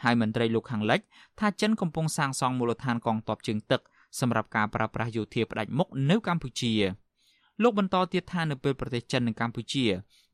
[0.03, 0.99] ហើយមន្ត្រីលោកខាងលិច
[1.39, 3.81] ថាចិនកំពុងសាងសង់មូលដ្ឋានកងទ័ពជើងទឹក
[4.19, 6.73] សម្រាប់ការប្រើប្រាស់យោធាផ្ដាច់មុខនៅកម្ពុជា
[7.61, 9.85] លោកបន្តទៀតថានៅពេលប្រទេសចិននិងកម្ពុជា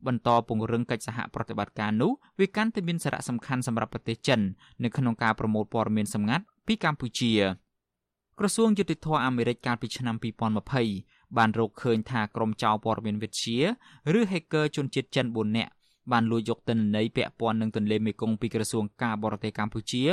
[0.06, 4.40] បន្តពង្រឹងកិច្ចសហប្រតិបត្តិការនោះវាកាន់តែមានសារៈសំខាន់សម្រាប់ប្រទេសចិន
[4.84, 7.32] នៅក្នុងការប្រមូលព័ត៌មានសម្ងាត់ពីកម្ពុជា
[8.38, 10.16] ក្រសួងយុតិធធអាមេរិកកាលពីឆ្នាំ
[10.76, 13.58] 2020បានរកឃើញថាក្រុមចៅព័ត៌មានវិទ្យា
[14.18, 15.72] ឬ hacker ជនជាតិចិន4នាក់
[16.12, 20.04] បានលួចយកទិន្នន័យពាក់ព័ន្ធនឹងទន្លេមេគង្គពីក្រសួងការបរទេសកម្ពុជា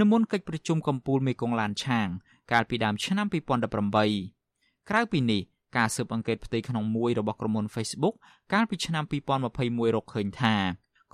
[0.00, 2.08] នៅមុនកិច្ចប្រជុំកំពូលមេគង្គឡានឆាង
[2.52, 5.42] កាលពីដើមឆ្នាំ2018ក្រៅពីនេះ
[5.76, 8.14] ការស៊ើបអង្កេតផ្ទៃក្នុងមួយរបស់ក្រុមហ៊ុន Facebook
[8.52, 9.04] កាលពីឆ្នាំ
[9.50, 10.54] 2021រកឃើញថា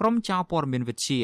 [0.01, 1.21] ក្រុមចៅព័ត៌មានវិទ្យា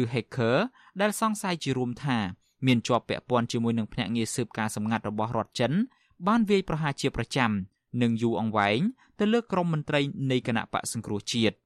[0.00, 0.56] ឬ hacker
[1.00, 2.18] ដែលសង្ស័យជារួមថា
[2.66, 5.72] មានជាប់ពាក់ព័ន្ធជាមួយនឹងភ្នាក់ងារស៊ើបការសម្ងាត់របស់រដ្ឋចិន
[6.26, 7.50] បានវាយប្រហារជាប្រចាំ
[8.02, 8.80] និងយូរអង្វែង
[9.18, 11.56] ទៅលើក្រុមមន្ត្រីនៃគណៈបកសង្គ្រោះជាតិ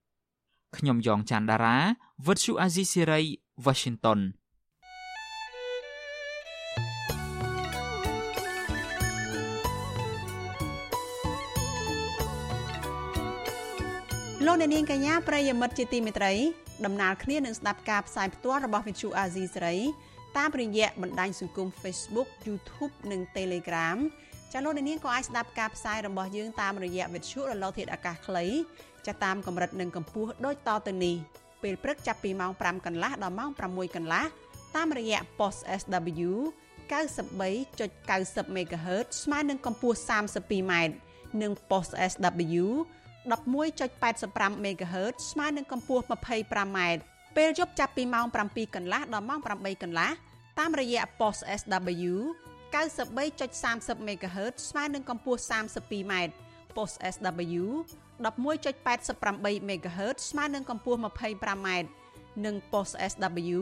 [0.76, 1.78] ខ្ញុំយ៉ងច័ន្ទដារា
[2.26, 3.20] វិទ្យុអាស៊ីសេរី
[3.64, 4.20] Washington
[14.46, 16.32] លោកអ្នកនាងកញ្ញាប្រិយមិត្តជាទីមេត្រី
[16.84, 19.78] ដំណើរគ្នានឹងស្ដាប់ការផ្សាយផ្ទាល់របស់វិទ្យុអាស៊ីសេរី
[20.38, 23.98] តាមរយៈបណ្ដាញសង្គម Facebook YouTube និង Telegram
[24.52, 28.46] ចាលោកអ្នកនាងក៏អាចស្ដាប់ការផ្សាយរបស់យើងតាមរយៈវិទ្យុរលកធាតុអាកាសខ្លី
[29.06, 31.16] ចាតាមកម្រិតនិងកម្ពស់ដូចតទៅនេះ
[31.62, 34.24] ពេលព្រឹកចាប់ពីម៉ោង5កន្លះដល់ម៉ោង6កន្លះ
[34.76, 36.30] តាមរយៈ post SW
[36.92, 40.72] 93.90 MHz ស្មើនឹងកម្ពស់ 32m
[41.42, 42.64] និង post SW
[43.30, 46.78] 11.85 MHz ស្មើនឹងកម្ពស់ 25m
[47.36, 50.10] ពេលយប់ចាប់ពីម៉ោង7កន្លះដល់ម៉ោង8កន្លះ
[50.58, 52.14] តាមរយៈ post SW
[52.72, 56.12] 93.30 MHz ស្មើនឹងកម្ពស់ 32m
[56.76, 57.64] post SW
[58.22, 61.68] 11.88 MHz ស្មើនឹងកម្ពស់ 25m
[62.44, 63.60] និង post SW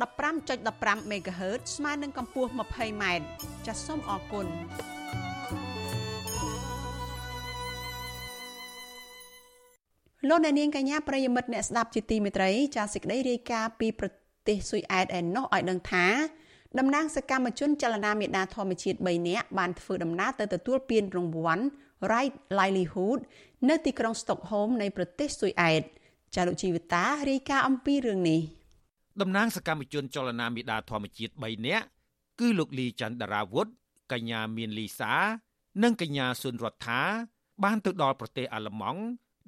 [0.00, 3.04] 15.15 MHz ស្មើនឹងកម្ពស់ 20m
[3.66, 4.46] ចាសសូមអរគុណ
[10.28, 14.08] លោកអ្នកនាងកញ្ញាប្រិយមិត្តអ្នកស្ដាប់ជាទីមេត្រីចាសសេចក្តីរាយការណ៍ពីប្រ
[14.48, 16.06] ទេសស៊ុយអែតឯណោះឲ្យដឹងថា
[16.78, 21.64] តំណាងសកម្មជនចលនាមេដាធម្មជាតិ3នាក់បានធ្វើដំណើរទៅទទួលពានរង្វាន់
[22.12, 23.20] Right Livelihood
[23.68, 25.82] នៅទីក្រុងស្តុកហូមនៃប្រទេសស៊ុយអែត
[26.34, 28.40] ចាលោកជីវិតារាយការណ៍អំពីរឿងនេះ
[29.20, 31.86] តំណាងសកម្មជនចលនាមេដាធម្មជាតិ3នាក់
[32.40, 33.66] គឺលោកលីចន្ទរាវុធ
[34.12, 35.12] កញ្ញាមានលីសា
[35.82, 37.02] និងកញ្ញាសុនរដ្ឋា
[37.64, 39.02] បានទៅដល់ប្រទេសអាល្លឺម៉ង់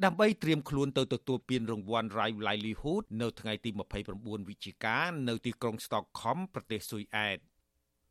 [0.04, 3.70] ដើម្បីត្រៀមខ្លួនទៅទទួលពានរង្វាន់ Rai Livelihood នៅថ្ងៃទី
[4.10, 4.98] 29វិច្ឆិកា
[5.28, 7.38] នៅទីក្រុង Stockholm ប្រទេសស៊ុយអែត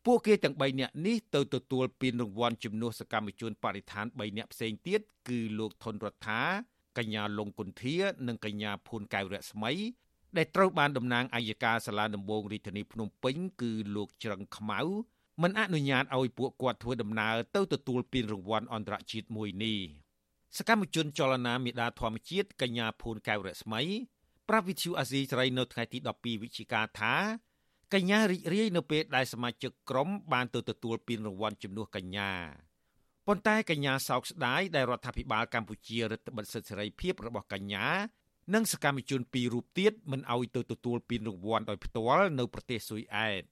[0.06, 6.42] ពួកគេទាំង3នាក់នេះទៅទទួលពានរង្វាន់ជំនួសសកម្មជនបរិស្ថាន3នាក់ផ្សេងទៀតគឺលោកថនរដ្ឋា
[6.98, 7.96] កញ្ញាលងគុន្ធា
[8.28, 9.72] និងកញ្ញាភួនកែវរស្មី
[10.38, 14.80] ដែលត្រូវបានតំណាងអัยការសាលាដំបងរាជធានីភ្នំពេញគឺលោកច្រឹងខ្មៅ
[15.42, 19.80] មិនអនុញ្ញាតឲ្យពួកគាត់ធ្វើដំណើរទៅទទួលពានរង្វាន់អន្តរជាតិមួយនេះ
[20.58, 23.82] សកម្មជនចលនាមេដាធម្មជាតិកញ្ញាភួនកែវរស្មី
[24.50, 27.16] ប្រាវិទ្យូអាស៊ីសេរីនៅថ្ងៃទី12វិច្ឆិកាថា
[27.94, 32.32] កញ្ញារីករាយនៅពេលដែលសមាជិកក្រុមបានទៅទទួលពានរង្វាន់ជំនួសកញ្ញា
[33.28, 37.86] ប៉ុន្តែកញ្ញាសោកស្ដាយដែលរដ្ឋាភិបាលកម្ពុជារដ្ឋបិទសិទ្ធិសេរីភាពរបស់កញ្ញា
[38.54, 43.44] និងសកម្មជនពីររូបទៀតមិនអោយទៅទទួលពានរង្វាន់ដោយផ្ទាល់នៅប្រទេសស៊ុយអែត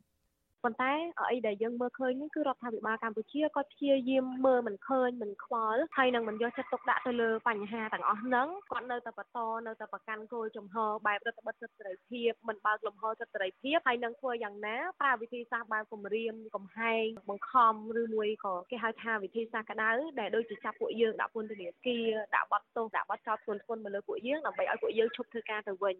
[0.63, 0.93] ប៉ុន្តែ
[1.31, 10.75] អីដែលយើងមើលឃើញនេះគឺរដ្ឋាភិបាលកម្ពុជាក៏ព្យាយាមមើលមិនឃើញមិនខ្វល់ហើយនឹងមិនយកចិត្តទុកដាក់ទៅលើបញ្ហាទាំងអស់ហ្នឹងគាត់នៅតែបន្តនៅតែប្រកាន់គោលចំហ
[11.07, 25.95] បែបរដ្ឋបិទសិទ្ធិសេរីភាពមិនបើកលំហសិទ្ធិសេរីភាពហើយនឹងធ្វើយ៉ាងណាប្រើវិធីសាស្ត្របែបគម្រាមកំហែងបង្ខំឬមួយក៏គេហៅថាវិធីសាស្ត្រក្តៅដែលដូចជាចាប់ពួកយើងដាក់ពន្ធនាគារដាក់បទទោសដាក់បទចោទធ្ងន់ធ្ងរមកលើពួកយើងដើម្បីឲ្យពួកយើងឈប់ធ្វើការទៅវិញ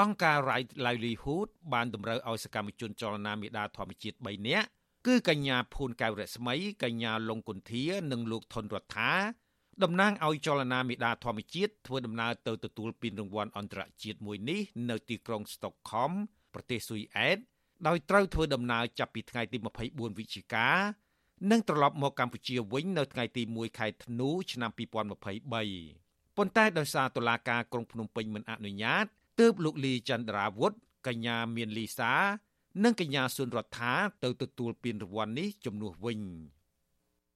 [0.00, 4.66] អង្គការ Right Livelihood បានតម្រូវឲ្យសកម្មជនចលនាមេដាធម្មជាតិ3នាក់
[5.06, 9.12] គឺកញ្ញាភួនកៅរស្មីកញ្ញាលងគុន្ធា និងលោកថនរដ្ឋា
[9.82, 16.12] តំណាងឲ្យចលនាមេដាធម្មជាតិធ្វើដំណើរទៅទទួលពានរង្វាន់អន្តរជាតិមួយនេះនៅទីក្រុង Stockholm
[16.54, 17.38] ប្រទេសស៊ុយអែត
[17.86, 19.56] ដោយត្រូវធ្វើដំណើរចាប់ពីថ្ងៃទី
[19.88, 20.68] 24វិច្ឆិកា
[21.50, 29.06] និងត្រឡប់មកកម្ពុជាវិញនៅថ្ងៃទី1ខែធ្នូឆ្នាំ2023ប៉ុន្តែដោយសារតុលាការក្រុងភ្នំពេញមិនអនុញ្ញាត
[29.38, 30.72] ទើបលោកលីចន្ទរាវុធ
[31.06, 32.12] កញ្ញាមានលីសា
[32.84, 33.92] និងកញ្ញាសុនរដ្ឋា
[34.24, 36.20] ទៅទទួលពានរង្វាន់នេះជំនួសវិញ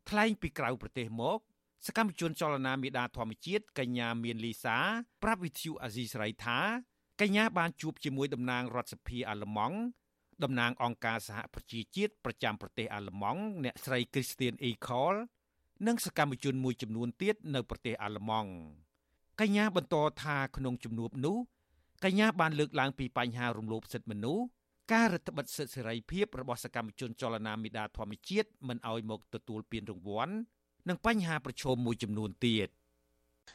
[0.09, 1.38] ថ្លែងពីក្រៅប្រទេសមក
[1.87, 4.77] សកម្មជនចលនាមេដាធម្មជាតិកញ្ញាមានលីសា
[5.23, 6.59] ប្រាប់វិទ្យុអាស៊ីសេរីថា
[7.21, 9.79] កញ្ញាបានជួបជាមួយតំណាងរដ្ឋសភាអាល្លឺម៉ង់
[10.43, 15.15] តំណាងអង្គការសហប្រជាជាតិប្រចាំប្រទេសអាល្លឺម៉ង់អ្នកស្រី Christian Eicol
[15.87, 18.51] និងសកម្មជនមួយចំនួនទៀតនៅប្រទេសអាល្លឺម៉ង់
[19.41, 21.37] កញ្ញាបន្តថាក្នុងជំនួបនោះ
[22.05, 24.45] កញ្ញាបានលើកឡើងពីបញ្ហារំលោភសិទ្ធិមនុស្ស
[24.93, 30.35] ការរដ្ឋបិទសិទ្ធិសេរីភាពរបស់សកម្មជនចលនាមេដាធម្មជាតិមិនអោយមកទទួលពានរង្វាន់
[30.88, 32.69] និងបញ្ហាប្រឈមមួយចំនួនទៀត។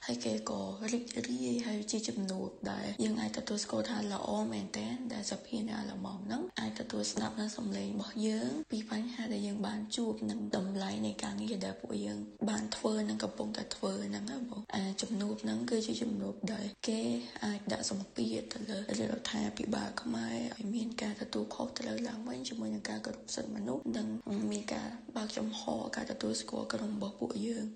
[0.10, 0.62] ហើយគេក៏
[0.94, 12.20] រីករាយហើយជាចំនួនដែលយើងអាចទទួលស្គាល់ថាល្អមែនតើដែលសភានៅអាឡម៉ង់ហ្នឹងអាចទទួលស្ដាប់នៅសំឡេងរបស់យើងពីបញ្ហាដែលយើងបានជួបនឹងតម្លៃនៃការងារដែលពួកយើង
[12.50, 17.02] បានធ្វើនិងកំពុងតែធ្វើហ្នឹងណាបងអាចំនួនហ្នឹងគឺជាចំនួនដែលគេ
[17.46, 24.08] អាចដាក់សម្ពាធទៅលើរដ្ឋាភិបាលខ្មែរឲ្យមានការទទួលខុសត្រូវឡើងវិញជាមួយនឹងការគោរពសិទ្ធិមនុស្សនិង
[24.52, 25.62] មានការបើកចំហ
[25.96, 27.68] ការទទួលស្គាល់ក្រុមរបស់ពួកយើង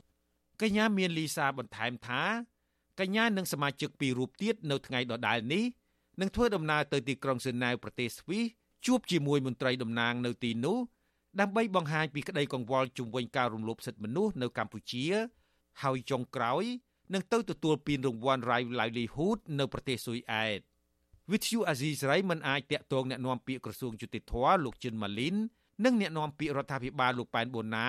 [0.62, 2.24] កញ្ញាមានលីសាបន្ថែមថា
[3.00, 5.64] កញ្ញានិងសមាជិកពីររូបទៀតនៅថ្ងៃដដែលនេះ
[6.22, 8.46] នឹងធ្វើដំណើរទៅទីក្រុងស៊ឺណែវប្រទេសស្វីស
[8.86, 10.78] ជួបជាមួយមន្ត្រីតំណាងនៅទីនោះ
[11.40, 15.06] ដើម្បីបង្ហាញពីក្តីកង្វល់ជុំវិញការរំលោភសិទ្ធិមនុស្សនៅកម្ពុជា
[15.84, 16.64] ហើយចុងក្រោយ
[17.14, 20.60] នឹងទៅទទួលពានរង្វាន់ Rai Livelihood នៅប្រទេសស៊ុយអែត
[21.30, 25.36] With you Aziz Rai មិនអាចតាក់ទងអ្នកណែនាំពាក្យក្រសួងយុតិធធម៌លោកជិនម៉ាលីន
[25.86, 27.88] និងអ្នកណែនាំពាក្យរដ្ឋាភិបាលលោកប៉ែនបូណា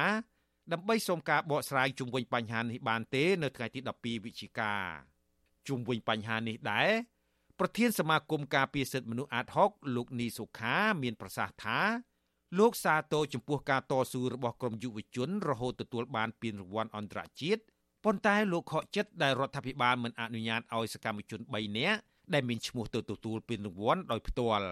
[0.70, 4.72] ដើម្បីសូមការបកស្រាយជុំវិញបញ្ហានេះបានទេ នៅថ្ងៃទី12វិច្ឆិកា
[5.68, 6.90] ជុំវិញបញ្ហានេះដែរ
[7.59, 11.81] ប្រធានសមាគមការពារសិទ្ធិមនុស្សអាត6លោកនីសុខា មានប្រសាសន៍ថា
[12.59, 17.62] លោកសាទរចំពោះការតស៊ូរបស់ក្រមយុវជន រហូតទទួលបានពានរង្វាន់អន្តរជាតិ
[18.05, 21.98] ប៉ុន្តែលោកខកចិត្តដែលរដ្ឋាភិបាលមិនអនុញ្ញាតឲ្យសកម្មជន3នាក់
[22.35, 24.66] ដែលមានឈ្មោះទៅទទួលពានរង្វាន់ដោយផ្ទាល់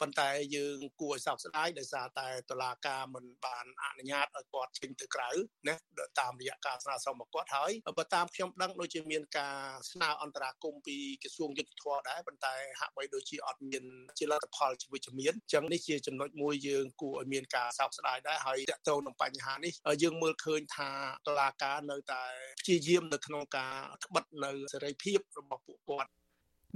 [0.00, 5.30] ប៉ុន្តែយើងគួរឲ្យសោកស្ដាយដោយសារតែតុលាការមិនបានអនុញ្ញាតឲ្យគាត់ចេញទៅក្រៅ
[5.68, 5.74] ណា
[6.20, 9.58] តាមរយៈការស្នើសុំរបស់គាត់ហើយបើតាមខ្ញុំដឹងដូចជាមានការ
[9.92, 13.84] ស្នើអន្តរាគមន៍ពីក្រសួងយុទ្ធភ័ពដែរប៉ុន្តែហាក់បីដូចជាអត់មាន
[14.18, 20.90] ជាលទ្ធផលជាវិជ្ជមានអញ្ចឹងនេះជាចំណុចមួយយើងគួរឲ្យមានការសោកស្ដាយដែរហើយតកតទៅនឹងបញ្ហានេះយើងមើលឃើញថា
[21.26, 22.24] តុលាការនៅតែ
[22.60, 26.10] ព្យាយាមនៅក្នុងការក្បិតនៅសេរីភាពរបស់ពួកគាត់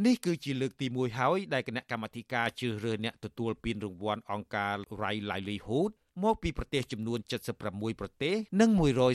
[0.02, 5.90] នេះគឺជាលើកទី1ហើយដែលគណៈកម្មាធិការជ្រើសរើសអ្នកទទួលពានរង្វាន់អង្គការ Rai Livelihood
[6.24, 7.18] មកពីប្រទេសចំនួន
[7.60, 8.70] 76ប្រទេសនិង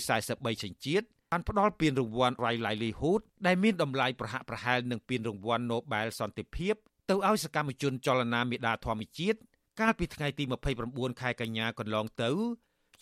[0.09, 6.75] 143ចិញ្ចៀតបានផ្ដល់ពានរង្វាន់ Rai Livelihood ដែលមានតម្លៃប្រហាក់ប្រហែលនឹងពានរង្វាន់ Nobel សន្តិភាព
[7.09, 9.39] ទៅឲ្យសកម្មជនចលនាមេដាធម្មជាតិ
[9.79, 10.43] កាលពីថ្ងៃទី
[10.81, 12.31] 29ខែកញ្ញាកន្លងទៅ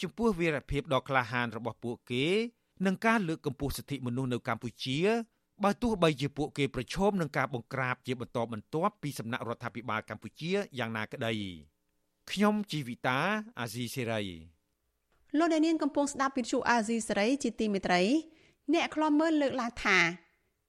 [0.01, 2.25] ចំពោះវីរភាពដ៏ក្លាហានរបស់ពួកគេ
[2.85, 4.99] និងការលើកកម្ពស់សិទ្ធិមនុស្សនៅកម្ពុជា
[5.63, 11.33] បើទោះបីជាពួកគេប្រឈមនឹងការបង្ក្រាបជាបន្តបន្ទាប់ពីសំណាក់រដ្ឋាភិបាលកម្ពុជាយ៉ាងណាក្តី
[12.31, 13.19] ខ្ញុំជីវិតា
[13.59, 14.23] អាស៊ីសេរី
[15.37, 18.01] លោកអ្នកនាងកំពុងស្ដាប់វិទ្យុអាស៊ីសេរីជាទីមេត្រី
[18.73, 19.97] អ្នកខ្លំមើលលើកឡើងថា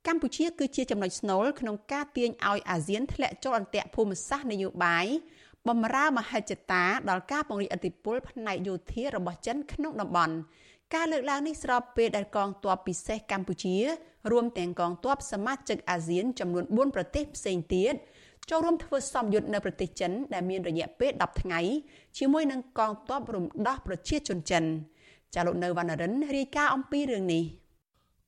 [0.07, 5.07] កម្ពុជាគឺជាចំណុចស្នូលក្នុងការទាញឲ្យអាស៊ានធ្លាក់ចូលអន្ទាក់ភូមិសាស្ត្រនយោបាយ
[5.69, 10.35] បំរើមហិច្ឆតាដល់ការពង្រីកឥទ្ធិពលផ្នែកយោធារបស់ចិនក្នុងតំបន់
[10.95, 13.77] ការលើកឡើងនេះស្របពេលដែលកងទ័ពពិសេសកម្ពុជា
[14.31, 17.95] រួមទាំងកងទ័ពសមាជិកអាស៊ានចំនួន4ប្រទេសផ្សេងទៀត
[18.51, 21.61] ចូលរួមធ្វើសម្ពយុទ្ធនៅប្រទេសចិនដែលមានរយៈពេល10ថ្ងៃ
[22.19, 24.65] ជាមួយនឹងកងទ័ពរំដោះប្រជាជនចិន
[25.35, 27.43] ចាលោកនៅវណ្ណរិនរាយការណ៍អំពីរឿងនេះ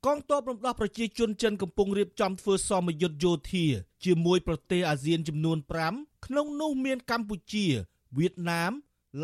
[0.07, 3.65] កងទ័ពរំដោះប្រជាជនចិនកំពុងរៀបចំធ្វើសមយុទ្ធយោធា
[4.05, 5.59] ជាមួយប្រទេសអាស៊ានចំនួន
[5.93, 7.67] 5ក្នុងនោះមានកម្ពុជា
[8.19, 8.73] វៀតណាម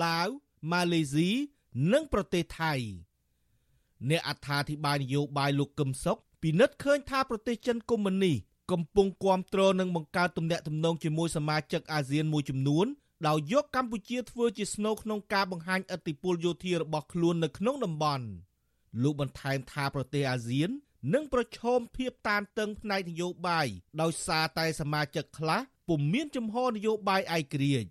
[0.04, 0.28] ឡាវ
[0.72, 1.30] ម៉ាឡេស៊ី
[1.92, 2.74] និងប្រទេសថៃ
[4.10, 8.36] អ្នកអត្ថាធិប្បាយនយោបាយលោកកឹមសុខពិនិត្យឃើញថាប្រទេសចិនកុម្មុយនីស
[8.72, 12.86] កំពុងគាំទ្រនិងបង្កើតទំនាក់ទំនងជាមួយសមាជិកអាស៊ានមួយចំនួន
[13.28, 18.26] ដោយយកកម្ពុជាធ្វើជាស្នូលក្នុងការបង្ហាញឥទ្ធិពលយោធារបស់ខ្លួននៅក្នុងតំបន់
[19.02, 20.70] លោកបន្ថែមថាប្រទេសអាស៊ាន
[21.14, 23.66] នឹងប្រឈមភាពតានតឹងផ្នែកនយោបាយ
[24.00, 27.88] ដោយសារតែសមាជិកខ្លះពុំមានជំហរនយោបាយឯករាជ្យ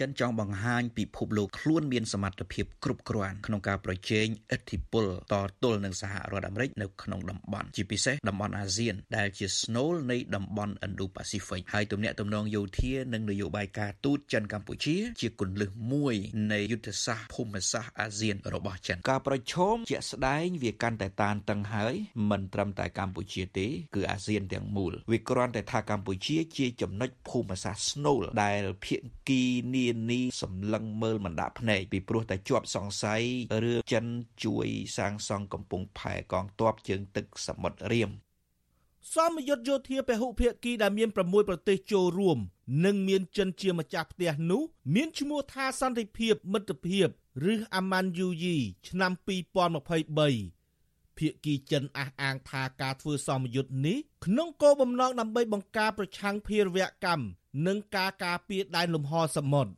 [0.00, 16.14] ចិនចង់បង្ហាញពិភពលោកខ្លួនមានសមត្ថភាពគ្រប់គ្រាន់ក្នុងការប្រជែងឥទ្ធិពលតទល់នឹងសហរដ្ឋអាមេរិកនៅក្នុងតំបន់ជាពិសេសតំបន់អាស៊ាន ដែលជាស្នូលនៃតំបន់ Indo-Pacific ហើយទំនាក់ទំនងយោធានិងនយោបាយការទូតចិនកម្ពុជា ជាគន្លឹះមួយ
[16.52, 21.94] នៃយុទ្ធសាស្ត្រភូមិសាស្ត្រអាស៊ានរបស់ចិនការប្រជុំជាក់ស្ដែងវាកាន់តែតានតឹងហើយ
[22.30, 28.96] មិនត្រឹមតែកម្ពុជាទេគឺអាស៊ានទាំងមូលវាគ្រាន់តែថាកម្ពុជាជាចំណុចភូមិសាស្ត្រស្នូលដែលភា
[29.28, 29.42] គី
[29.74, 33.22] នានីសម្លឹងមើលមិនដាក់ភ្នែកពីព្រោះតែជាប់សង្ស័យ
[33.64, 34.06] រឿងចិន
[34.44, 34.66] ជួយ
[34.96, 38.10] សាងសង់កំពង់ផែកងទ័ពជើងទឹកសមុទ្ររៀម
[39.14, 42.38] សមយុទ្ធយោធាពហុភាគីដែលមាន6ប្រទេសចូលរួម
[42.84, 44.62] និងមានចិនជាម្ចាស់ផ្ទះនោះ
[44.94, 47.06] មានឈ្មោះថាសន្តិភាពមិត្តភាព
[47.52, 48.56] ឬអាម៉ាន់យូយី
[48.88, 49.12] ឆ្នាំ
[50.56, 57.24] 2023ភាគីចិនអះអាងថាការធ្វើសមយុទ្ធនេះក្នុងគោលបំណងដើម្បីបង្ការប្រឆាំងភេរវកម្ម
[57.66, 59.72] និងការការពារដែនលំហសមុទ្រ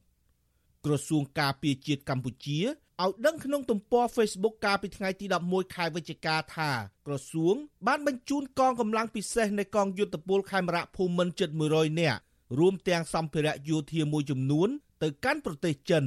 [0.85, 2.61] ក្រសួងការពារជាតិកម្ពុជា
[3.03, 6.71] ឲ្យដឹងក្នុងទំព័រ Facebook កាលពីថ្ងៃទី11ខែវិច្ឆិកាថា
[7.07, 7.55] ក្រសួង
[7.87, 12.21] បានបញ្ជូនកងកម្លាំងពិសេសនៃកងយុទ្ធពលខេមរៈភូមិន្ទជិត100នាក់
[12.59, 14.69] រួមទាំងសម្ភារៈយោធាមួយចំនួន
[15.03, 16.05] ទៅកាន់ប្រទេសចិន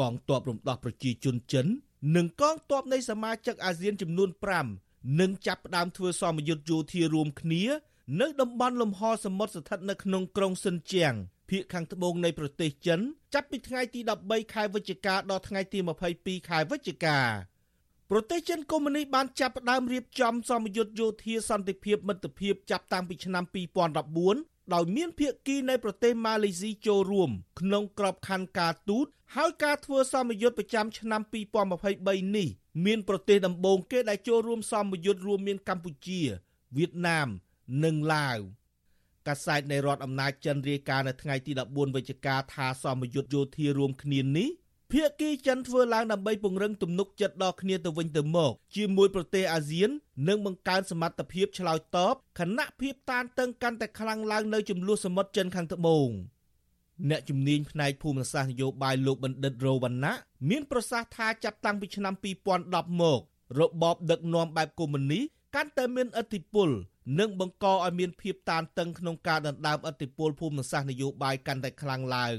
[0.00, 1.66] កងទ័ពរំដោះប្រជាជនចិន
[2.16, 4.28] និងកងទ័ពនៃសមាជិកអាស៊ានចំនួន
[4.74, 7.64] 5នឹងចាប់ផ្ដើមធ្វើសមយុទ្ធយោធារួមគ្នា
[8.16, 11.12] នៅតំបន់លំហសមុទ្រស្ថិតនៅក្នុងក្រុងសិនជាង
[11.50, 13.00] ភាគខាងត្បូងនៃប្រទេសចិន
[13.34, 15.78] ចាប់ពីថ្ងៃទី13ខែវិច្ឆិកាដល់ថ្ងៃទី
[16.14, 17.18] 22ខែវិច្ឆិកា
[18.10, 23.44] ប្រទេសចិនកុម្មុយនីសបានចាប់ផ្ដើមរៀបចំសមយុទ្ធយោធាសន្តិភាពមិត្តភាពចាប់តាំងពីឆ្នាំ
[24.08, 31.20] 2014ដោយមានភាគីនៃប្រទេសម៉ាឡេស៊ីចូលរួមក្នុងក្របខ័ណ្ឌការទូតហើយការធ្វើសមយុទ្ធប្រចាំឆ្នាំ
[31.78, 32.48] 2023នេះ
[32.84, 36.20] មានប្រទេសដំបូងគេដែលចូលរួមសមយុទ្ធរួមមានកម្ពុជា
[36.76, 37.28] វៀតណាម
[37.84, 38.38] និងឡាវ
[39.28, 44.48] កាសែតនៃរដ្ឋអំណាចចិនរាយការណ៍នៅថ្ងៃទី14វិច្ឆិកាថាសមយុទ្ធយោធារួមគ្នានេះ
[44.92, 49.90] ភាគីចិនធ្វើឡើងដើម្បីពង្រឹងទំនុកចិត្តដល់គ្នាទៅវិញទៅមកជាមួយប្រទេសអាស៊ាន
[50.28, 56.08] និងបង្កើនសមត្ថភាពឆ្លើយតបខណៈភាពតានតឹងកាន់តែខ្លាំងឡើងនៅចំនួនសមុទ្រចិនខាងត្បូង
[57.10, 60.14] អ្នកជំនាញផ្នែកភូមិសាស្ត្រនយោបាយលោកបណ្ឌិតរោវណ្ណៈ
[60.48, 62.14] មានប្រសាសន៍ថាចាប់តាំងពីឆ្នាំ
[62.58, 63.20] 2010មក
[63.58, 66.68] របបដឹកនាំបែបកុម្មុយនីសកាន់តែមានឥទ្ធិពល
[67.18, 72.38] និងបង្កឲ្យមានភាពតានតឹងក្នុងការដណ្ដើមអធិបុលភូមិសាស្ត្រនយោបាយកាន់តែខ្លាំងឡើង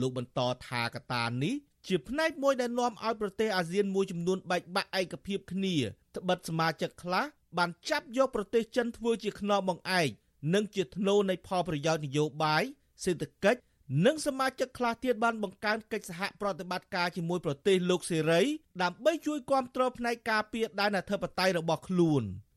[0.00, 1.54] លោកបន្តថាកត្តានេះ
[1.86, 5.76] ជាផ្នែកមួយដែលនាំឲ្យប្រទេសអាស៊ានមួយចំនួនបែកបាក់ឯកភាពគ្នា
[6.16, 7.24] ត្បិតសមាជិកខ្លះ
[7.58, 10.08] បានចាប់យកប្រទេសចិនធ្វើជាខ្នងបង្អែក
[10.54, 12.62] និងជាធ្នូនៃផលប្រយោជន៍នយោបាយ
[13.04, 13.60] សេដ្ឋកិច្ច
[14.06, 18.40] និងសមាជិកខ្លះទៀតបានបង្កើនកិច្ចសហប្រតិបត្តិការជាមួយប្រទេសលោកសេរី
[18.82, 22.24] ដើម្បីជួយគាំទ្រផ្នែកការពារដែនអធិបតេយ្យរបស់ខ្លួន។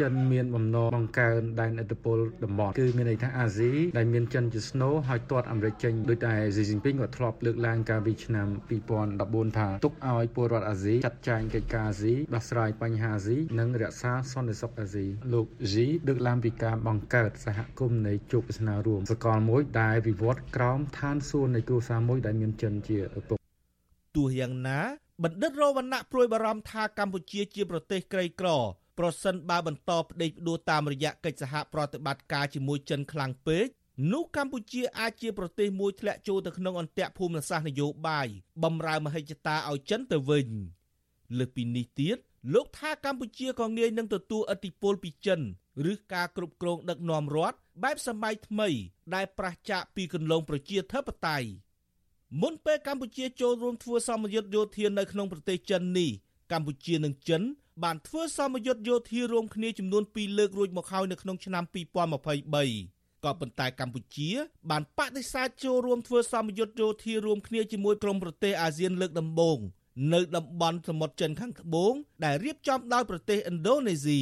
[0.00, 8.46] ចិនមានបំណងបង្កើនដែនឥទ្ធិពលតំបន់គឺមានន័យថាអាស៊ីដែលមានចិនជាស្នូហើយទាត់អាមេរិកចេញដោយតែស៊ីជីនពីងក៏ធ្លាប់លើកឡើងកាលពីឆ្នាំ
[9.02, 23.38] 2014ថាទុកឲ្យពលរដ្ឋអាស៊ីចាត់ចែងកិច្ចការអាស៊ីដោះស្រាយបញ្ហាអាស៊ីនិងរក្សាសន្តិសុខអាស៊ីលោកជីលើកឡើងពីការបង្កើតសហគមន៍នៃជោគវាសនារួមសកលមួយដែលវិវត្តក្រោមឋានសួគ៌នៃគ្រួសារមួយដែលមានចិនជាឪពុក
[24.16, 24.80] ទោះយ៉ាងណា
[25.24, 28.50] បណ្ឌិតរវណ្ណៈព្រួយបារម្ភថាកម្ពុជាជាប្រទេសក្រីក្រ
[29.00, 33.66] ប្រសិនបើបន្តផ្ដេកផ្ដួលតាមរយៈកិច្ចសហប្រតិបត្តិការជាមួយចិនខ្លាំងពេក
[34.12, 38.28] នោះកម្ពុជាអាចជាប្រទេសមួយធ្លាក់ចូលទៅក្នុងអន្ទាក់ភូមិសាស្ត្រនយោបាយ
[38.62, 40.48] បំរើមហិច្ឆតាឲ្យចិនទៅវិញ
[41.38, 42.16] លើសពីនេះទៀត
[42.54, 45.40] លោកថាកម្ពុជាក៏ងាយនឹងទទួលឥទ្ធិពលពីចិន
[45.90, 48.68] ឬការគ្រប់គ្រងដឹកនាំរដ្ឋបែបសម័យថ្មី
[49.14, 51.48] ដែលប្រឆាចពីគន្លងប្រជាធិបតេយ្យ
[52.42, 56.10] មុនពេលកម្ពុជាចូលរួមធ្វើសម្ពយុទ្ធយោធានៅក្នុងប្រទេសចិននេះ
[56.52, 57.42] កម្ពុជានិងចិន
[57.82, 64.28] បានធ្វើសមយុទ្ធយោធារួមគ្នាចំនួន2លើករួចមកហើយនៅក្នុងឆ្នាំ2023ក៏ប៉ុន្តែកម្ពុជា
[64.70, 69.58] បានបដិសេធចូលរួមធ្វើសមយុទ្ធយោធារួមគ្នាជាមួយក្រុមប្រទេសអាស៊ានលើកដំបូង
[70.12, 71.92] នៅតំបន់សមុទ្រចិនខាងត្បូង
[72.24, 74.20] ដែលរៀបចំដោយប្រទេសឥណ្ឌូនេស៊ី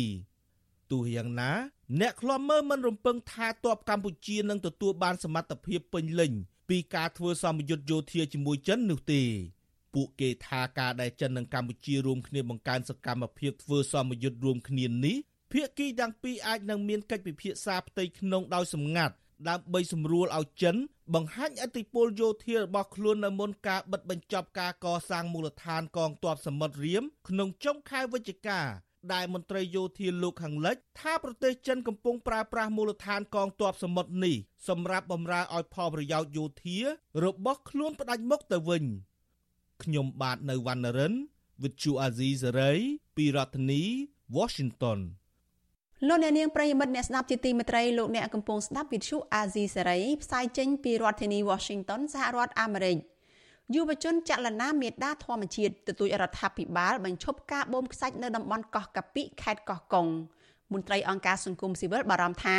[0.91, 1.53] ទោះយ៉ាងណា
[2.01, 6.33] អ្នកខ្លាំមើលមិនរំពឹងថាទ័ពកម្ពុជានឹងទទួលបានសមត្ថភាពពេញលេញ
[6.69, 9.23] ពីការធ្វើសមយុទ្ធយោធាជាមួយចិននោះទេ
[9.95, 15.17] ពួកគេថាការដែលចិននិងកម្ពុជារួមគ្នាបង្កើនសកម្មភាពធ្វើសមយុទ្ធរួមគ្នានេះ
[15.53, 19.15] ភាគីទាំងពីរអាចនឹងមានកិច្ចពិភាក្សាផ្ទៃក្នុងដោយសម្ងាត់
[19.49, 20.77] ដើម្បីសម្រួលឲ្យចិន
[21.15, 28.61] បង្ហាញអធិបុលយោធារបស់ខ្លួននៅមុនការបិទបញ្ចប់ការកសាងមូលដ្ឋានកងទ័ពសមុទ្ររៀមក្នុងចុងខែវិច្ឆិកា
[29.13, 34.37] ដែលមន្ត្រីយោធាលោកខាងលិចថាប្រទេសចិនកំពុងប្រើប្រាស់មូលដ្ឋានកងទ័ពសមុទ្រនេះ
[34.69, 36.79] សម្រាប់បម្រើឲ្យផលប្រយោជន៍យោធា
[37.25, 38.85] របស់ខ្លួនផ្ដាច់មុខទៅវិញ។
[39.83, 41.15] ខ្ញុំបាទនៅវណ្ណរិន
[41.63, 42.79] With Chu Azizi Saray
[43.17, 43.83] ពីរដ្ឋធានី
[44.37, 44.99] Washington
[46.09, 52.97] លោកអ្នកនាងប្រិយមិត្តអ្នកស្ដាប់ជាទីមេត្រីលោកអ្នកកំពុងស្ដាប់វិទ្យុអាស៊ីសេរីផ្សាយចេញពីរដ្ឋធានី Washington សហរដ្ឋអាមេរិក
[53.75, 60.07] យុវជនចលនាមេដាធម្មជាតិទទូចរដ្ឋាភិបាលបញ្ឈប់ការបូមខ្សាច់នៅតំបន់កោះកាពិខេត្តកោះកុង
[60.73, 62.59] មន្ត្រីអង្គការសង្គមស៊ីវិលបារម្ភថា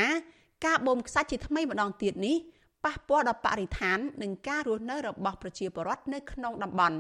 [0.66, 2.38] ការបូមខ្សាច់ជាថ្មីម្ដងទៀតនេះ
[2.86, 6.98] ប៉ះពាល់ដល់បរិស្ថាន និងការរស់នៅរបស់ប្រជាពលរដ្ឋនៅក្នុងតំបន់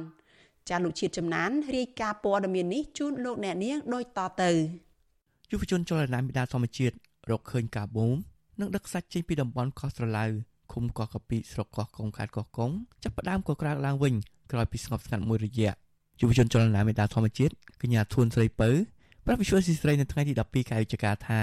[0.69, 4.51] ចាលោកជាតិចំណានរាយការណ៍ព័ត៌មាននេះជូនលោកអ្នកនាងដូចតទៅ
[5.51, 6.95] យុវជនចលនាមេដាធម្មជាតិ
[7.29, 8.15] រកឃើញការបូម
[8.59, 10.25] និងដឹកសាច់ចេញពីតំបន់កោះស្រឡៅ
[10.71, 12.71] ឃុំកោះកាពីស្រុកកោះកុងខេត្តកោះកុង
[13.03, 14.13] ចាប់ផ្ដើមក៏ក្រើកឡើងវិញ
[14.51, 15.71] ក្រោយពីស្ងប់ស្ងាត់មួយរយៈ
[16.19, 18.69] យុវជនចលនាមេដាធម្មជាតិកញ្ញាធួនស្រីពៅ
[19.25, 21.41] ប្រាប់វិសុយស៊ីស្រីនៅថ្ងៃទី12ខែវិច្ឆិកាថា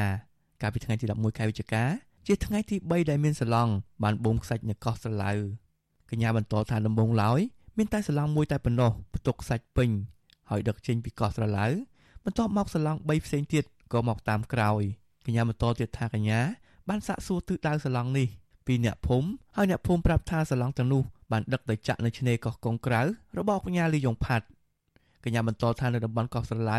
[0.63, 1.85] កាលពីថ្ងៃទី11ខែវិច្ឆិកា
[2.29, 5.33] ជាថ្ងៃទី3ដែលមានសឡង់បានបូមខ្សាច់នៅកោះស្រឡៅ
[6.11, 7.41] កញ្ញាបន្តថាដំបងឡើយ
[7.79, 9.91] មានតែសឡង់មួយតែប៉ុណ្ណោះផ្ទុកសាច់ពេញ
[10.51, 11.67] ហើយដឹកចេញពីកោះស្រឡៅ
[12.25, 14.83] បន្ទាប់មកសឡង់3ផ្សេងទៀតក៏មកតាមក្រោយ
[15.27, 16.41] កញ្ញាបន្តទៀតថាកញ្ញា
[16.89, 18.29] បានសាកសួរទិសដៅសឡង់នេះ
[18.67, 23.01] ពីអ្នកភូមិហើយអ្នកភូមិប្រាប់ថាសឡង់ទាំងនោះបានដឹកទៅចាក់នៅឆ្នេរកោះកុងក្រៅ
[23.39, 24.47] របស់កញ្ញាលីយ៉ុងផាត់
[25.25, 26.79] កញ្ញាបន្តថានៅតំបន់កោះស្រឡៅ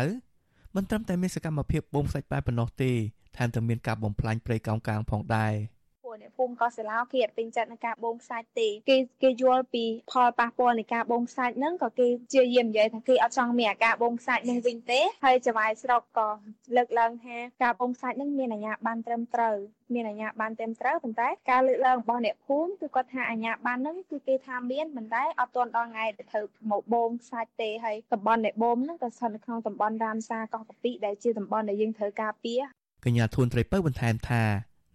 [0.74, 2.92] មិនត្រឹមតែមានសកម្មភាពបូមសាច់បែបប៉ុណ្ណោះទេ
[3.36, 5.77] ថែមទាំងមានការបំផ្លាញព្រៃកោងកាងផងដែរពួក
[6.20, 16.28] អ្នកភូមិកោះសាឡាគេអត់ពេញចិត្តនឹងការបូមខ្សាច់ទេគេគេយល់ពីផលប៉ះពាល់នៃការបូមខ្សាច់ហ្នឹងក៏គេជាយាមនិយាយថាគេអត់ចង់មានអាការបូមខ្សាច់នឹងវិញទេហើយចវាយស្រុកក៏
[16.76, 19.56] លើកឡើងថាការបូមខ្សាច់ហ្នឹងមានអាជ្ញាប័ណ្ណត្រឹមត្រូវ
[19.94, 32.60] មានអាជ្ញាប័ណ្ណត្រឹមត្រូវប៉ុន្តែការលើកឡើងរបស់អ្នកភូមិគឺគាត់ថាអាជ្ញាប័ណ្ណហ្នឹងគឺគេថាមានប៉ុន្តែអត់ទាន់ដល់ថ្ងៃដែលត្រូវមកបូមខ្សាច់ទេហើយតំបន់ដែលបូមហ្នឹងក៏ស្ថិតនៅក្នុងតំបន់រាមសាកោះកាពីដែលជាតំបន់ដែលយើងត្រូវការពារ
[33.04, 34.42] កញ្ញាធួនត្រីពៅបន្ថែមថា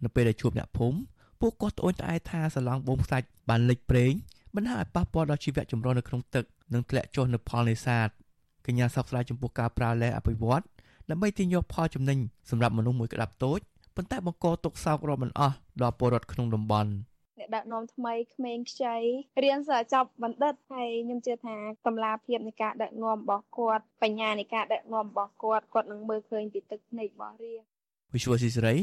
[0.04, 0.98] នៅពេលដែលជួបអ្នកភូមិ
[1.46, 4.12] ពួកគាត់ត្អូញត្អែថាសឡងបូមខ្សាច់បានលិចប្រេង
[4.54, 8.08] បណ្ដាលឲ្យប៉ះពាល់ដល់ជីវៈចម្រុះនៅក្នុងទឹកនិងធ្លាក់ចុះនៅផលនេសាទ
[8.66, 10.62] កញ្ញាសោកស្ដាយចំពោះការប្រើលែអភិវឌ្ឍ
[11.10, 12.18] ដើម្បីទាញយកផលចំណេញ
[12.50, 13.60] សម្រាប់មនុស្សមួយក្តាប់តូច
[13.96, 16.90] ប៉ុន្តែបង្កទុកសោករាប់មិនអស់ដល់ពលរដ្ឋក្នុងតំបន់
[17.38, 18.96] អ្នកដឹកនាំថ្មីក្មេងខ្ចី
[19.44, 27.73] រៀនសិស្សចប់បណ្ឌិតហើយខ្ញុំជឿថាកម្លាភាពនៃការដឹកនាំរបស់គាត់បញ្ញានៃការដឹកនាំរបស់គាត់គាត់នឹងមើលឃើញពីទឹកភ្នែករបស់រា
[28.14, 28.76] វិសុវស៊ីសេរី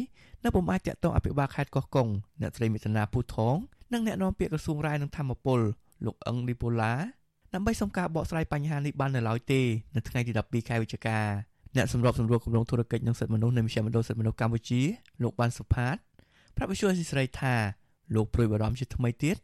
[0.44, 2.08] នៅពុំអាចតាក់ទងអភិបាលខេត្តកោះកុង
[2.42, 3.56] អ្នកស្រីមេតនាពូថង
[3.94, 5.60] និងអ្នកនាំពាក្យក្រសួងរាយនឹងធម្មពល
[6.06, 6.94] លោកអឹងលីប៉ូឡា
[7.54, 9.62] ដើម្បីសុំការបកស្រាយបញ្ហានេះបាននៅឡើយទេ
[9.96, 11.20] នៅថ្ងៃទី12ខែវិច្ឆិកា
[11.76, 14.82] អ្នកសម្របសម្រួលគម្រោងធុរកិច្ចនិងសិទ្ធិមនុស្សនៃមជ្ឈមណ្ឌលសិទ្ធិមនុស្សកម្ពុជា
[15.24, 15.96] លោកបានសុផាត
[16.56, 17.56] ប្រាប់វិសុវស៊ីសេរីថា
[18.16, 19.38] លោកព្រួយបារម្ភជាថ្មីទៀត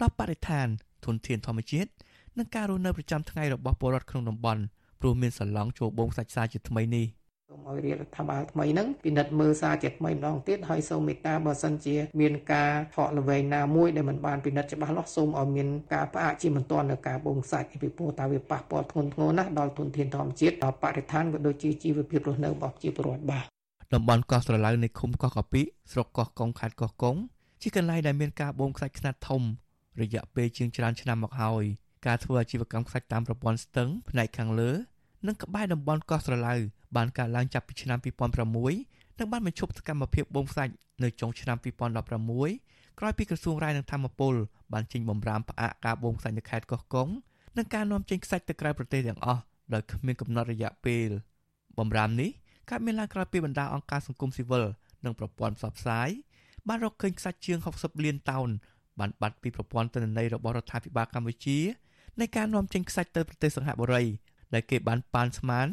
[0.00, 0.66] ដល់បរិស្ថាន
[1.04, 1.90] ធនធានធម្មជាតិ
[2.38, 4.62] និងការរស់នៅប្រចាំថ្ងៃរបស់ពលរដ្ឋក្នុងតំបន់
[5.00, 7.06] ព្រោះមានសឡង់ចូលបងសាច់សាជាថ្មីនេះ
[7.68, 23.44] ឲ្យរាជរដ្ឋាភិបាលថ្មីហ្នឹងពិនិត្យមើលសារជាថ្មីម្ដងទៀតហើយសូមមេត្តាបើសិនជាមានការថកល្វែងណាមួយដែលមិនបានពិនិត្យច្បាស់លាស់សូមឲ្យមានការផ្អាកជាមិនទាន់នៅការបូមខ្សាច់ពីព្រោះតើវាប៉ះពាល់ធ្ងន់ធ្ងរណាស់ដល់ទុនធានធម្មជាតិដល់បរិស្ថានក៏ដូចជាជីវភាពរស់នៅរបស់ប្រជាពលរដ្ឋបាទ
[23.94, 27.16] តំបន់កោះស្រឡៅនៃឃុំកោះកាពីស្រុកកោះកុងខេត្តកោះកុង
[27.62, 29.42] ជាកន្លែងដែលមានការបូមខ្សាច់ខ្នាតធំ
[30.00, 31.64] រយៈពេលជាងច្រើនឆ្នាំមកហើយ
[32.06, 34.70] ការធ្វើអាជីវកម្មខ្សាច់តាមប្រព័ន្ធស្ទឹងផ្នែកខាងលើ
[35.26, 36.54] និងក្បែរតំបន់កោះស្រឡៅ
[36.96, 37.98] បានកើតឡើងចាប់ពីឆ្នាំ
[38.58, 40.72] 2006និងបានបញ្ឈប់សកម្មភាពបូមខ្សាច់
[41.02, 41.56] នៅចុងឆ្នាំ
[42.24, 44.34] 2016ក្រោយពីក្រសួងរាយនឹងធម្មពល
[44.72, 47.08] បានចេញបំរាមផ្អាកការបូមខ្សាច់នៅខេត្តកោះកុង
[47.56, 49.42] និងការនាំចេញខ្សាច់ទៅក្រៅប្រទេសទាំងអស់
[49.74, 51.08] ដោយគ្មានកំណត់រយៈពេល
[51.78, 52.30] បំរាមនេះ
[52.70, 54.64] កើតមានឡើងក្រោយពីបណ្ដាអង្គការសង្គមស៊ីវិល
[55.04, 56.08] និងប្រព័ន្ធផ្សព្វផ្សាយ
[56.68, 58.48] បានរកឃើញខ្សាច់ជាង60លានតោន
[58.98, 61.58] បានបាត់ពីប្រព័ន្ធទិន្នន័យរបស់រដ្ឋាភិបាលកម្ពុជា
[62.20, 64.02] នៃការនាំចេញខ្សាច់ទៅប្រទេសសិង្ហបុរី
[64.54, 65.68] ដែលគេបានប៉ាន់ស្មាន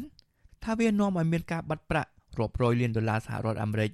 [0.64, 3.90] ថាវានាំឲ្យមានការបាត់ប្រាក់រាប់រយលានដុល្លារសហរដ្ឋអាមេរិក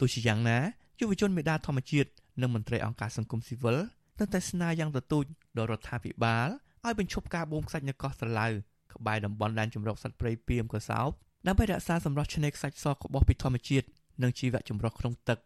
[0.00, 0.58] ទោះជាយ៉ាងណា
[1.00, 2.10] យុវជនមេដាធម្មជាតិ
[2.40, 3.76] និងមន្ត្រីអង្គការសង្គមស៊ីវិល
[4.18, 5.24] នៅតែស្នើយ៉ាងទទូច
[5.56, 6.48] ដល់រដ្ឋាភិបាល
[6.84, 8.46] ឲ្យបញ្ឈប់ការបូមខ្សាច់នៅកោះស្រឡៅ
[8.94, 11.08] ក្បែរតំបន់ដែនជម្រកសត្វព្រៃពីមកសោប
[11.46, 13.86] ដើម្បីរក្សាសម្រស់ឆ្នេរខ្សាច់សក្បុសពីធម្មជាតិ
[14.22, 15.38] និងជីវៈចម្រុះក្នុងទឹក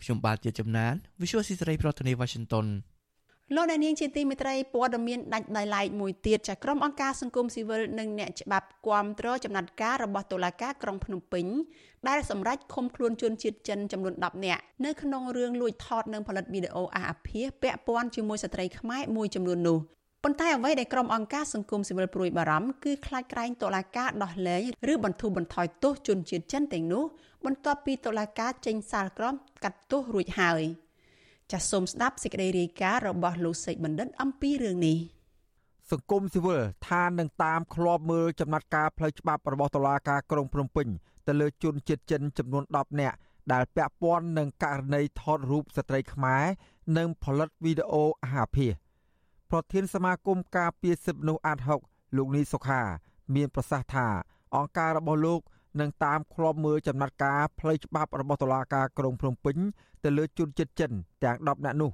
[0.00, 2.66] ខ្ញុំបាទជាចំណាន Visual Society ប្រធានាទី Washington
[3.54, 11.46] លោកអ្នកនាងជាទីមេត្រីព័ត៌មានដាច់ដោយឡែកមួយទៀតចាក្រុមអង្គការសង្គមស៊ីវិលនិងអ្នកច្បាប់គាំទ្រចំណាត់ការរបស់តុលាការក្រុងភ្នំពេញ
[12.08, 19.78] ដែលសម្រេចឃុំខ្លួនជនជាតិចិនចំនួន10នាក់នៅក្នុងរឿងលួចថតនិងផលិតវីដេអូអាអាភាសពាក់ព័ន្ធជាមួយស្ត្រីខ្មែរមួយចំនួននោះ
[20.24, 27.04] ប៉ុន្តែអ្វីដែលក្រុមអង្គការសង្គមស៊ីវិលព្រួយបារម្ភគឺខ្លាចក្រែងតុលាការដោះលែងឬបន្ធូរបន្ថយទោសជនជាតិចិនទាំងនោះ
[27.44, 29.34] បន្ទាប់ពីតុលាការចេញសាលក្រម
[29.64, 30.62] កាត់ទោសរួចហើយ។
[31.52, 34.98] ចាសសូមស្ដាប់សេចក្តីរាយការណ៍របស់លោកសេកបណ្ឌិតអំពីរឿងនេះ
[35.90, 40.88] សង្គមស៊ីវិលថានឹងតាមឃ្លាំមើលចំណាត់ការផ្លូវច្បាប់របស់តុលាការក្រុងភ្នំពេញ
[41.26, 43.16] ទៅលើជនជាតិចិនចំនួន10នាក់
[43.52, 46.44] ដែលពាក់ព័ន្ធនឹងករណីថតរូបស្ត្រីខ្មែរ
[46.96, 48.72] និងផលិតវីដេអូអាហារភាស
[49.50, 52.82] ប្រធានសមាគមការពារសិទ្ធិមនុស្សអាត6លោកនីសុខា
[53.34, 54.06] មានប្រសាសន៍ថា
[54.56, 55.40] អង្គការរបស់លោក
[55.80, 59.56] នឹងតាមឃ្លាំមើលចំណាត់ការផ្លូវច្បាប់របស់តុលាការក្រុងភ្នំពេញ
[60.04, 60.90] ទៅលើជនជាតិចិន
[61.24, 61.90] ទាំង10នាក់នោះ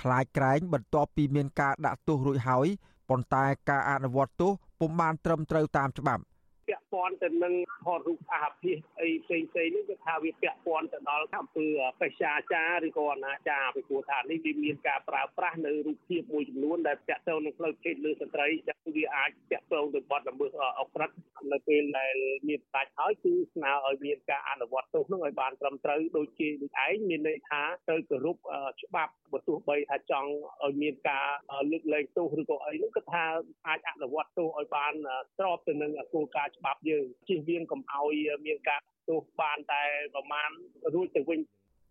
[0.00, 2.66] ខ្លាចក្រែងបន្ទាប់ពីមានការដាក់ទោសរួចហើយ
[3.08, 6.22] ប៉ុន្តែការអនុវត្តទោសពុំបានត្រឹមត្រូវតាមច្បាប់
[6.68, 7.54] ពាក់ព័ន្ធទៅនឹង
[7.84, 11.66] ថតរូបអាភិសអីផ្សេងផ្សេងនេះគឺថាវាពាក់ព័ន្ធទៅដល់អំពើ
[12.00, 21.10] បេសាចារឬក៏អនាចារពីព្រោះថានេះវាមានការប្រើប្រាស់នៅរូបភាពមួយចំនួនដែលពាក់ទងនឹងផ្លូវភេទលើស្ត្រីដែលវាអាចពាក់ទងទៅបទល្មើសអក្រិត
[21.52, 22.16] នៅពេលដែល
[22.48, 28.36] មានស្ដេចហើយគឺស្នើឲ្យមានការអនុវត្តទោសនោះឲ្យបានត្រឹមត្រូវដូចជាដូចឯងមានន័យថាត្រូវគោរព
[28.82, 30.30] ច្បាប់បើទោះបីថាចង់
[30.64, 31.26] ឲ្យមានការ
[31.70, 33.24] លើកលែងទោសឬក៏អីនោះគឺថា
[33.66, 34.94] អាចអនុវត្តទោសឲ្យបាន
[35.36, 38.14] ស្របទៅនឹងគោលការណ៍ច្បាប់យើងជិះវៀងកុំឲ្យ
[38.46, 39.82] មានការទោសបានតែ
[40.14, 40.50] ប្រមាណ
[40.94, 41.40] រួចទៅវិញ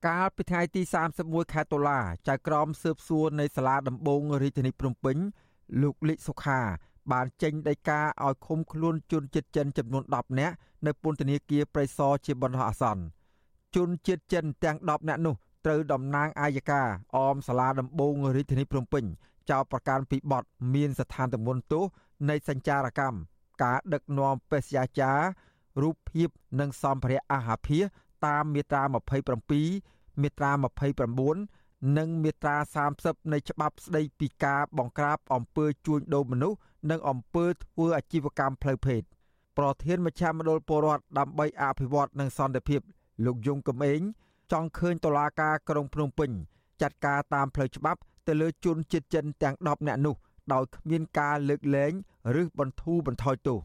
[0.07, 0.81] កាលពីថ្ងៃទី
[1.17, 5.17] 31ខែតុលាចៅក្រមស៊ើបសួរនៃសាលាដំបងរាជធានីភ្នំពេញ
[5.81, 6.61] លោកលិចសុខា
[7.11, 10.55] បានចេញដីកាឲ្យឃុំខ្លួនជនជាតិចិនចំនួន10នាក់
[10.85, 13.03] នៅពន្ធនាគារព្រៃសរជាបណ្ដោះអាសន្ន
[13.75, 15.35] ជនជាតិចិនទាំង10នាក់នោះ
[15.65, 16.81] ត្រូវតំណាងអាយកា
[17.15, 19.03] អមសាលាដំបងរាជធានីភ្នំពេញ
[19.49, 20.43] ចោទប្រកាន់ពីបទ
[20.75, 21.83] មានស្ថានទម្ងន់ទោស
[22.29, 23.17] នៃសញ្ចារកម្ម
[23.63, 25.19] ការដឹកនាំបេសយាចារ
[25.81, 26.29] រូបភាព
[26.59, 27.83] និងសម្ភារៈអាហារភាស
[28.25, 28.83] តាមមាត្រា
[29.51, 30.51] 27មាត្រា
[31.23, 32.55] 29និងមាត្រា
[32.93, 36.57] 30នៃច្បាប់ស្តីពីការបង្ក្រាបអំពើជួញដូរមនុស្ស
[36.91, 39.01] និងអំពើធ្វើអាជីវកម្មផ្លូវភេទ
[39.57, 42.81] ប្រធានមជ្ឈមណ្ឌលពលរដ្ឋដើម្បីអភិវឌ្ឍនិងសន្តិភាព
[43.25, 44.01] លោកយងកំឯង
[44.51, 46.31] ចង់ឃើញតុលាការក្រុងភ្នំពេញ
[46.81, 50.15] ចាត់ការតាមផ្លូវច្បាប់ទៅលើជនជាតិចិនទាំង10នាក់នោះ
[50.53, 51.93] ដោយគ្មានការលើកលែង
[52.41, 53.59] ឬបន្ធូរបន្ថយទោស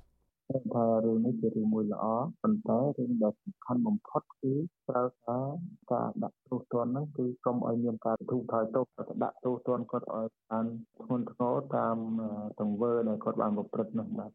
[0.75, 2.05] ថារឿងនេះជារឿងមួយល្អ
[2.43, 4.53] ប៉ុន្តែរឿងដែលសំខាន់បំផុតគឺ
[4.89, 5.39] ត្រូវថា
[5.93, 10.67] ការដាក់ទោសទណ្ឌហ្នឹងគឺកុំឲ្យមានការទូថយទោសតែដាក់ទោសទណ្ឌគាត់ឲ្យបាន
[11.03, 11.97] ធ្ងន់ធ្ងរតាម
[12.61, 14.31] ទង្វើដែលគាត់បានប្រព្រឹត្តនោះបាទ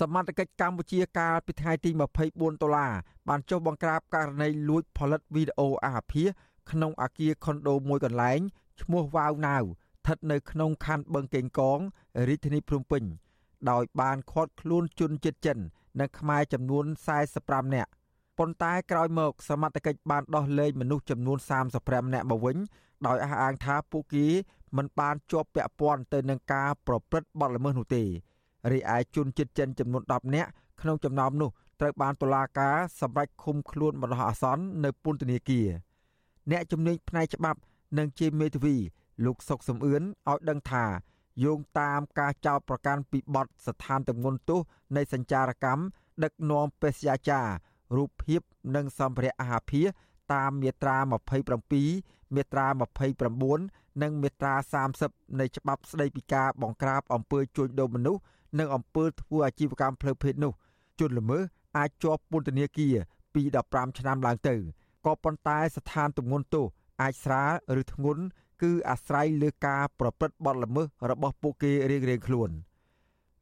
[0.00, 1.90] សមត្ថកិច្ចកម្ពុជាកាលពីថ្ងៃទី
[2.26, 2.92] 24ដុល្លារ
[3.28, 6.28] បានចុះបង្ក្រាបករណីលួចផលិតវីដេអូអាភាស
[6.70, 8.40] ក្នុងអាគារខុនដូមួយកន្លែង
[8.80, 9.64] ឈ្មោះវ៉ាវណាវ
[10.00, 11.78] ស្ថិតនៅក្នុងខណ្ឌបឹងកេងកង
[12.28, 13.02] រាជធានីភ្នំពេញ
[13.70, 15.58] ដោយបានឃាត់ខ្លួនជនជាតិចិន
[16.00, 16.84] និងខ្មែរចំនួន
[17.30, 17.90] 45នាក់
[18.38, 21.38] ប៉ុន្តែក្រោយមកសមត្ថកិច្ចបានដោះលែងមនុស្សចំនួន
[21.76, 22.56] 35នាក់មកវិញ
[23.06, 24.26] ដោយអះអាងថាពួកគេ
[24.76, 28.02] មិនបានជាប់ពាក់ព័ន្ធទៅនឹងការប្រព្រឹត្តបទល្មើសនោះទេ
[28.72, 35.68] រីឯជនជាតិចិនចំនួន10នាក់ក្នុងចំណោមនោះត្រូវបានតុលាការសម្រេចឃុំខ្លួនបណ្ដោះអាសន្ននៅពន្ធនាគារ
[36.50, 37.58] អ្នកជំនាញផ្នែកច្បាប់
[37.98, 38.76] និងជាមេធាវី
[39.24, 40.84] លោកសុកសំអឿនឲ្យដឹងថា
[41.44, 44.60] យោងតាមការចោទប្រកាន់ពីបទស្ថានទម្ងន់ទោស
[44.96, 45.82] នៃសញ្ចារកម្ម
[46.24, 47.46] ដឹកនាំបេសយាចារ
[47.96, 48.40] រូបភាព
[48.76, 49.86] និងសម្ភារៈអាហារភារ
[50.32, 50.96] តាមមាត្រា
[51.66, 52.66] 27មាត្រា
[53.34, 54.54] 29និងមាត្រា
[54.96, 58.20] 30នៃច្បាប់ស្តីពីការបង្ក្រាបអំពើជួញដូរមនុស្ស
[58.58, 60.52] និងអំពើធ្វើអាជីវកម្មផ្លូវភេទនោះ
[61.00, 61.42] ជនល្មើស
[61.78, 62.94] អាចជាប់ពន្ធនាគារ
[63.34, 64.56] ពី15ឆ្នាំឡើងទៅ
[65.06, 66.66] ក៏ប៉ុន្តែស្ថានទម្ងន់ទោស
[67.02, 68.22] អាចស្រាលឬធ្ងន់
[68.62, 72.50] គឺអាស្រ័យលើការប្រព្រឹត្តបទល្មើសរបស់ពួកគេរៀងៗខ្លួន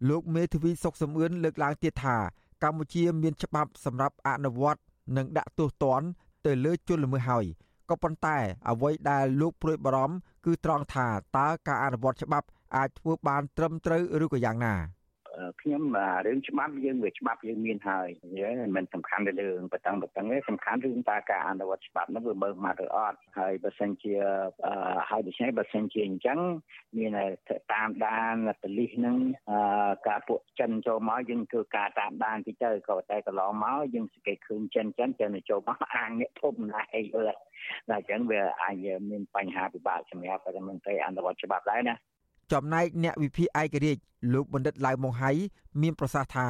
[0.08, 2.16] លោកមេធាវីសុកសំអឿនលើកឡើងទៀតថា
[2.62, 4.80] កម្ពុជាមានច្បាប់សម្រាប់អនុវត្ត
[5.16, 6.06] និងដាក់ទោសទណ្ឌ
[6.46, 7.44] ទៅលើជនល្មើសហើយ
[7.90, 8.38] ក៏ប៉ុន្តែ
[8.70, 12.46] អ្វីដែលលោកព្រួយបារម្ភគឺត្រង់ថាតើការអនុវត្តច្បាប់
[12.76, 14.74] អាចធ្វើបានត្រឹមត្រូវឬក៏យ៉ាងណា។
[15.60, 15.82] ខ្ញុំ
[16.26, 18.08] រឿងច្បាប់យើងវាច្បាប់យើងមានហើយ
[18.40, 24.14] យើងមិនសំខាន់ទៅរឿងបតឹងបតឹងទេសំខាន់រឿងតើការអនុវត្តច្បាប់នោះវាបើមកឬអត់ហើយបើសិនជា
[25.10, 26.38] ហើយដូច្នេះបើសិនជាអញ្ចឹង
[26.98, 27.10] មាន
[27.72, 29.16] តាមដានប៉ូលីសនឹង
[30.08, 37.34] ការពួកចិនចូលមកយើងធ្វើការតាមដានទីទៅក៏តែកន្លងមកយើងសង្កេតឃើញចិនចិនចិនចូលមកអាងអ្នកធំណាស់អីអឺតែ
[37.88, 41.96] អញ្ចឹងវាអាចមានបញ្ហាពិបាកសម្រាប់រដ្ឋមន្ត្រីអនុវត្តច្បាប់ដែរណា
[42.52, 45.30] ចំណែកអ្នកវិភាគឯករាជ្យលោកបណ្ឌិតឡៅម៉ុងហៃ
[45.80, 46.48] មានប្រសាសន៍ថា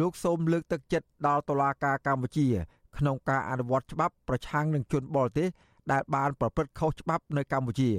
[0.00, 2.46] លោកសូមលើកទឹកចិត្តដល់តុលាការកម្ពុជា
[2.96, 5.48] ក្នុងការអនុវត្តច្បាប់ប្រឆាំងនឹងជនបរទេស
[5.92, 7.90] ដែលបានប្រព្រឹត្តខុសច្បាប់នៅកម្ពុជា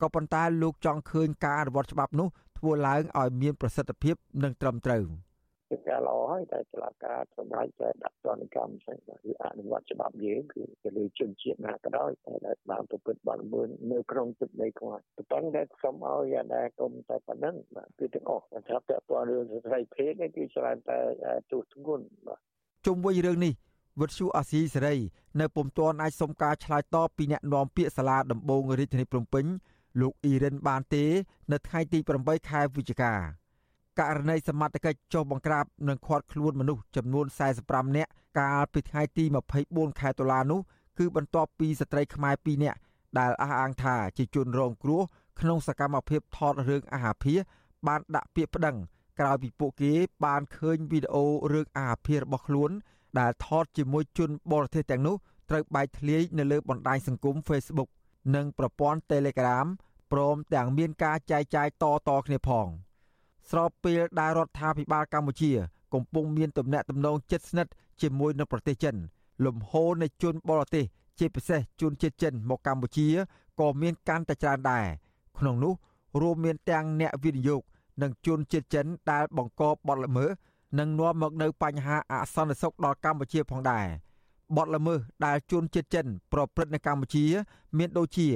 [0.00, 2.28] ក៏ប៉ុន្តែលោកចង់ឃើញការអនុវត្តច្បាប់នោះ
[2.58, 5.04] ធ្វើឡើងឲ្យមានប្រសិទ្ធភាពនិងត្រឹមត្រូវ។
[5.70, 12.32] ជាការល្អហើយតែតុលាការសម្រាប់តែដាក់ទណ្ឌកម្មផ្សេងគឺអនុវត្តច្បាប់យើងគឺទៅលើជនជាតិណាក៏ដោយតែ
[12.70, 20.98] បានប្រព្រឹត្តបទល្មើសនៅក្នុងទឹកដីគាត់ប៉ុន្តែសូមឲ្យអាណាគុំតែប៉ុណ្ណឹងបាទគឺទាំងអស់ថាពាក់ព័ន្ធរឿងស្ត្រីភេទនេះគឺច្រើនតែ
[21.50, 22.40] ទូធ្ងន់បាទ
[22.86, 23.52] ជុំវិញរឿងនេះ
[24.00, 24.96] វិទ្យុអាស៊ីសេរី
[25.40, 29.46] នៅពុំទាន់អាចសុំការឆ្លើយតបពីអ្នកនាំពាក្យសាលាដំបងរាជធានីភ្នំពេញ
[30.00, 31.04] លោកអ៊ីរិនបានទេ
[31.52, 33.12] នៅថ្ងៃទី8ខែវិច្ឆិកា
[34.00, 37.26] ករណីសមត្ថកិច្ចចុះបង្ក្រាបនិងឃាត់ខ្លួនមនុស្សចំនួន
[37.60, 39.24] 45នាក់កាលពីថ្ងៃទី
[39.62, 40.60] 24ខែតុលានោះ
[40.98, 42.78] គឺបន្ទាប់ពីស្ត្រីខ្មែរ2នាក់
[43.18, 45.02] ដែលអះអាងថាជាជនរងគ្រោះ
[45.40, 47.34] ក្នុងសកម្មភាពថតរឿងអាហារភា
[47.86, 48.76] បានដាក់ពាក្យប្តឹង
[49.20, 49.92] ក្រោយពីពួកគេ
[50.24, 52.70] បានឃើញវីដេអូរឿងអាហារភារបស់ខ្លួន
[53.18, 55.16] ដែលថតជាមួយជនបរទេសទាំងនោះ
[55.50, 57.88] ត្រូវបែកធ្លាយនៅលើបណ្ដាញសង្គម Facebook
[58.34, 59.66] និងប្រព័ន្ធ Telegram
[60.12, 62.66] ព្រមទាំងមានការចែកចាយតៗគ្នាផង។
[63.50, 65.52] ស្របពេលដែលរដ្ឋាភិបាលកម្ពុជា
[65.94, 67.72] កំពុងមានទំនាក់ទំនងជិតស្និទ្ធ
[68.02, 68.96] ជាមួយនឹងប្រទេសចិន
[69.44, 70.84] លំហូរនៃជនបរទេស
[71.18, 73.08] ជាពិសេសជនជាតិចិនមកកម្ពុជា
[73.60, 74.86] ក៏មានកាន់តែច្រើនដែរ
[75.38, 75.74] ក្នុងនោះ
[76.20, 77.62] រួមមានទាំងអ្នកវិនិយោគ
[78.02, 80.30] និងជនជាតិចិនដែលបង្កបទល្មើស
[80.78, 83.86] និងនាំមកនៅបញ្ហាអសន្តិសុខដល់កម្ពុជាផងដែរ
[84.56, 87.24] បទល្មើសដែលជនជាតិចិន ប្រព្រឹត្តនៅកម្ពុជា
[87.78, 88.28] មានដូចជា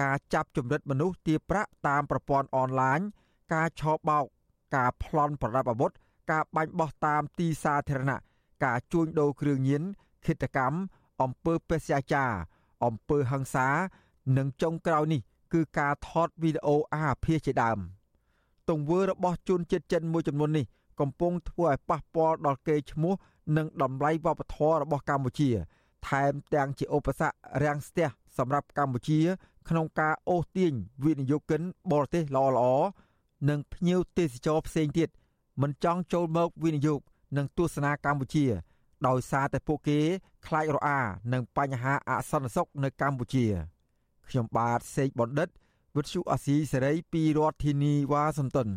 [0.00, 3.00] ការចាប់ជំរិតមនុស្សទារប្រាក់តាមប្រព័ន្ធអនឡាញ
[3.54, 4.24] ការឆបោក
[4.74, 5.90] ការប្លន់ប្រដាប់អាវុធ
[6.30, 8.18] ការបាញ់បោះតាមទីសាធារណៈ
[8.64, 9.82] ការជួញដូរគ្រឿងញៀន
[10.26, 10.78] ឃាតកម្ម
[11.22, 12.24] អំពើបេសកចា
[12.84, 13.68] អំពើហិង្សា
[14.36, 15.20] និងចុងក្រោយនេះ
[15.52, 17.78] គឺការថតវីដេអូអាភាសជាដើម
[18.68, 20.66] ទង្វើរបស់ជនជាតិចិនមួយចំនួននេះ
[21.00, 23.14] កំពុងធ្វើឲ្យប៉ះពាល់ដល់កេរ្តិ៍ឈ្មោះ
[23.56, 25.50] និងតម្លៃវប្បធម៌របស់កម្ពុជា
[26.08, 29.20] ថែមទាំងជាឧបសគ្គរាំងស្ទះសម្រាប់កម្ពុជា
[29.68, 30.72] ក្នុងការអូសទាញ
[31.04, 31.62] វិនិយោគិន
[31.92, 33.05] បរទេសល្អៗ
[33.48, 35.08] និងភ្ញៀវទេសចរផ្សេងទៀត
[35.62, 37.00] មិនចង់ចូលមកវិនិយោគ
[37.36, 38.44] និងទស្សនាកម្ពុជា
[39.06, 39.98] ដោយសារតែពួកគេ
[40.46, 40.98] ខ្លាចរអា
[41.32, 43.46] នឹងបញ្ហាអសន្តិសុខនៅកម្ពុជា
[44.28, 45.48] ខ្ញុំបាទសេកបណ្ឌិត
[45.96, 48.68] វិទ្យុអាស៊ីសេរីពីរដ្ឋធានីវ៉ាស៊ីនតោន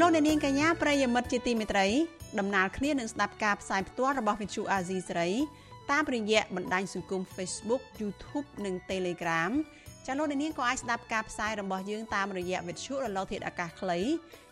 [0.00, 1.86] លោកអ្នកនាងកញ្ញាប្រិយមិត្តជាទីមេត្រី
[2.38, 5.30] ដំណើរគ្នានឹងស្ដាប់ការផ្សាយផ្ទាល់របស់ Vithu Azizi សេរី
[5.90, 9.52] តាមរយៈបណ្ដាញសង្គម Facebook YouTube និង Telegram
[10.06, 13.98] ចាលោកនាងក៏អាចស្ដាប់ការផ្សាយរបស់យើងតាមរយៈ Vithu រលកធាតុអាកាសខ្លី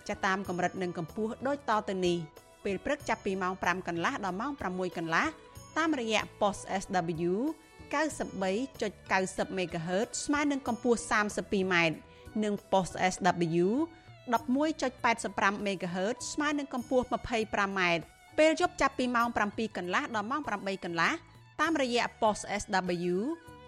[0.09, 2.19] ចាតាមកម្រិតនិងកម្ពស់ដូចតទៅនេះ
[2.65, 5.27] ពេលព្រឹកចាប់ពីម៉ោង5កន្លះដល់ម៉ោង6កន្លះ
[5.79, 7.33] តាមរយៈ post SW
[7.93, 11.75] 93.90 MHz ស្មើនឹងកម្ពស់ 32m
[12.45, 13.67] និង post SW
[14.27, 17.81] 11.85 MHz ស្មើនឹងកម្ពស់ 25m
[18.39, 21.13] ពេលយប់ចាប់ពីម៉ោង7កន្លះដល់ម៉ោង8កន្លះ
[21.61, 23.17] តាមរយៈ post SW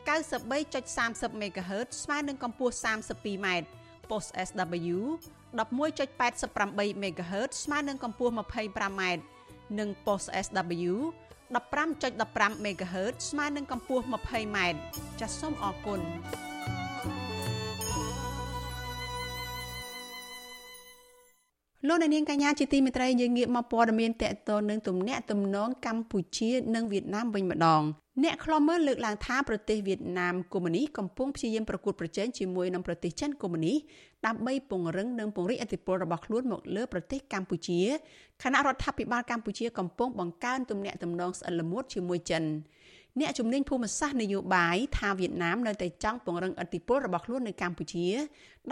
[0.09, 3.47] 93.30 MHz ស្មើនឹងកម្ពស់ 32m
[4.11, 4.99] post SW
[5.59, 9.03] 11.88 MHz ស្មើនឹងកម្ពស់ 25m
[9.79, 10.95] និង post SW
[11.55, 14.59] 15.15 MHz ស្មើនឹងកម្ពស់ 20m
[15.21, 16.01] ចាសសូមអរគុណ
[21.87, 27.83] លោកនាងកញ្ញាជាទីមេត្រីយើងងាកមកព័ត៌មានតកតនឹងទំនាក់ទំនងកម្ពុជានិងវៀតណាមវិញម្ដង
[28.25, 33.75] អ្នកខ្លំមើលលើកឡើងថាប្រទេសវៀតណាមកុម្មុយនីកំពុងព្យាយាមប្រកួតប្រជែងជាមួយនឹងប្រទេសចិនកុម្មុយនី
[34.27, 37.81] ដើម្បីពង្រឹងនិងពង្រីកឥទ្ធិពលរបស់ខ្លួនមកលើប្រទេសកម្ពុជា
[38.43, 42.45] ខណៈរដ្ឋាភិបាលកម្ពុជាកំពុងបង្កើនទំនាក់ទំនងស្អិតល្មួតជាមួយចិន
[43.21, 48.07] អ្នកជំនាញភូមិសាស្ត្រនយោបាយថាវៀតណាមនៅតែចង់ពង្រឹងឥទ្ធិពលរបស់ខ្លួននៅកម្ពុជា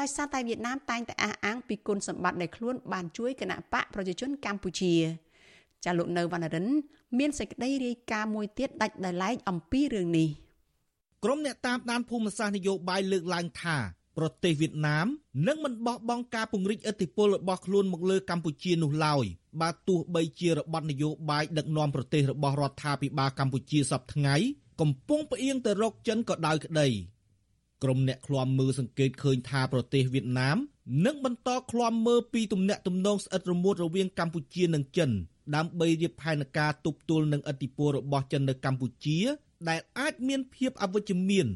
[0.00, 4.94] ដោយសារតែវៀតណាមតែងតែអះអាងពីគុណសម្បត្តិដែលខ្លួនបានជួយគណៈបកប្រជាជនកម្ពុជា
[5.84, 6.66] ចាលោកនៅវណ្ណរិន
[7.18, 10.28] មានសេចក្តីរាយការណ៍មួយទៀតដាច់ដោយឡែកអំពីរឿងនេះ
[11.24, 13.76] ក្រុមអ្នកតាមដានភូមិសាស្ត្រនយោបាយលើកឡើងថា
[14.18, 15.06] ប្រទេសវៀតណាម
[15.46, 19.24] នឹងមិនបោះបង់ការពង្រីកឥទ្ធិពលរបស់ខ្លួនមកលើកម្ពុជានោះឡើយ
[19.60, 24.36] បើទោះបីជារបបនយោបាយដឹកនាំប្រទេសរបស់រដ្ឋាភិបាលកម្ពុជាសពថ្ងៃ
[24.80, 26.88] កំពុងផ្អៀងទៅរកចិនក៏ដោយក្តី
[27.82, 30.56] ក្រុមអ្នកឃ្លាំមើលសង្កេតឃើញថាប្រទេសវៀតណាម
[31.06, 35.10] នឹងបន្តឃ្លាំមើលពីទំនាក់ទំនងស្អិតរមួតរវាងកម្ពុជានិងចិន
[35.54, 39.18] ដើម្បីរៀបផែនការទប់ទល់នឹងឥទ្ធិពលរបស់ចិននៅកម្ពុជា
[39.68, 41.46] ដែលអាចមានភាពអវិជ្ជមាន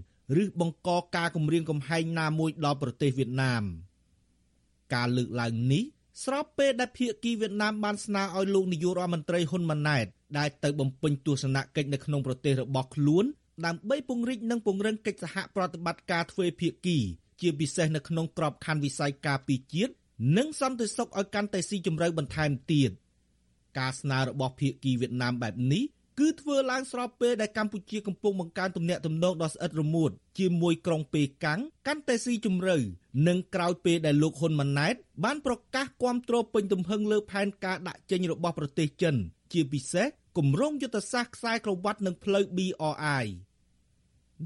[0.43, 3.63] ឬបង្កការគំរាមកំហែងណាមួយដល់ប្រទេសវៀតណាម
[4.95, 5.85] ការលើកឡើងនេះ
[6.25, 10.07] ស្របពេលដែលភាគីវៀតណាមបានស្នើឲ្យលោកនាយករដ្ឋមន្ត្រីហ៊ុនម៉ាណែត
[10.39, 13.25] ដែលទៅបំពេញទស្សនកិច្ចនៅក្នុងប្រទេសរបស់ខ្លួន
[13.67, 16.99] ដើម្បីពង្រីកនិងពង្រឹងកិច្ចសហប្រតិបត្តិការទ្វេភាគី
[17.41, 19.93] ជាពិសេសនៅក្នុងក្របខ័ណ្ឌវិស័យការពារជាតិ
[20.37, 22.91] និងសន្តិសុខឲ្យកាន់តែស៊ីជម្រៅបន្ថែមទៀត
[23.79, 25.85] ការស្នើរបស់ភាគីវៀតណាមបែបនេះ
[26.19, 32.77] គឺធ្វើឡើងស្របពេលដែលកម្ពុជាកំពុងបង្កើនទំនាក់ទំនងដ៏ស្អិតរមួតជាមួយក្រុងប៉េកាំងកាន់តែស៊ីជម្រៅ
[33.29, 34.95] និងក្រោយពេលដែលលោកហ៊ុនម៉ាណែត
[35.25, 39.15] បានប្រកាសគាំទ្រពេញទំហឹងលើផែនការដាក់ចេញរបស់ប្រទេសចិន
[39.53, 40.07] ជាពិសេស
[40.39, 43.27] គម្រោងយុទ្ធសាស្ត្រខ្សែក្រវ៉ាត់និងផ្លូវ BRI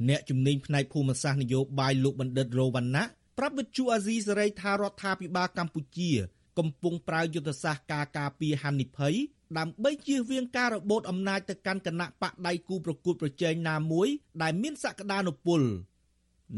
[0.08, 3.04] អ្នកជំនាញផ្នែកភូមិសាស្ត្រនយោបាយលោកបណ្ឌិតរវណ្ណៈ
[3.38, 6.10] ប្រាប់វិទ្យុអាស៊ីសេរីថារដ្ឋាភិបាលកម្ពុជា
[6.58, 9.14] កំពុងប្រើយុទ្ធសាស្ត្រការការពារហានិភ័យ
[9.58, 14.08] ដើម្បីជៀសវាងការរបូតអំណាចទៅកាន់គណៈបកដៃគូប្រកួតប្រជែងណាមួយ
[14.42, 15.60] ដែលមានសក្តានុពល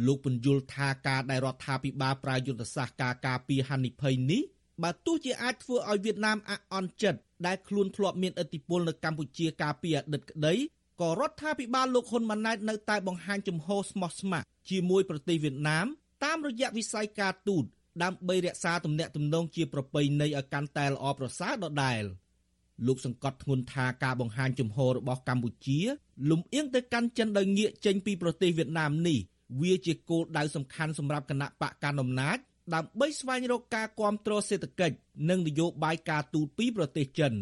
[0.07, 4.43] លោកពន្យល់ថាការដែលរដ្ឋាភិបាលប្រើយុទ្ធសាស្ត្រការការពារហានិភ័យនេះ
[4.83, 10.55] បើទោះជាអាចធ្វើឲ្យវៀតណាមអាក់អន់ចិត្តដែលខ្លួនធ្លាប់មានឥទ្ធិពលនៅកម្ពុជាកាលពីអតីតក្តី
[11.01, 15.87] ក៏រដ្ឋាភិបាលលោកហ៊ុនម៉ាណែតនៅតែបង្ហាញជំហរស្មោះស្ម័គ្រជាមួយប្រទេសវៀតណាម
[16.25, 17.65] តាមរយៈវិស័យការទូត
[18.03, 22.03] ដើម្បីរក្សាទំនាក់ទំនងជាប្រពៃណីឲ្យកាន់តែល្អប្រសើរដដែល។
[22.87, 25.81] លោកសង្កត់ធ្ងន់ថាការបង្ហាញជំហររបស់កម្ពុជា
[26.31, 29.18] លំអៀងទៅកាន់ចិនដោយងាកចេញពីប្រទេសវៀតណាមនេះ
[29.61, 32.39] វាជាគោលដៅសំខាន់សម្រាប់គណៈបកកណ្ដាលអំណាច
[32.74, 34.97] ដើម្បីស្វែងរកការគ្រប់គ្រងសេដ្ឋកិច្ច
[35.31, 37.33] និងនយោបាយការទូតពីប្រទេសចិន។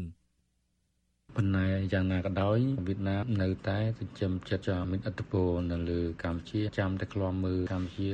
[1.37, 8.11] ប៉ុន្តែយ៉ាងណាក៏ដោយវៀតណាមនៅតែចិញ្ចឹមចិត្តចមានឥទ្ធិពលនៅលើកម្ពុជាចាំតែក្លំមើលកម្ពុជា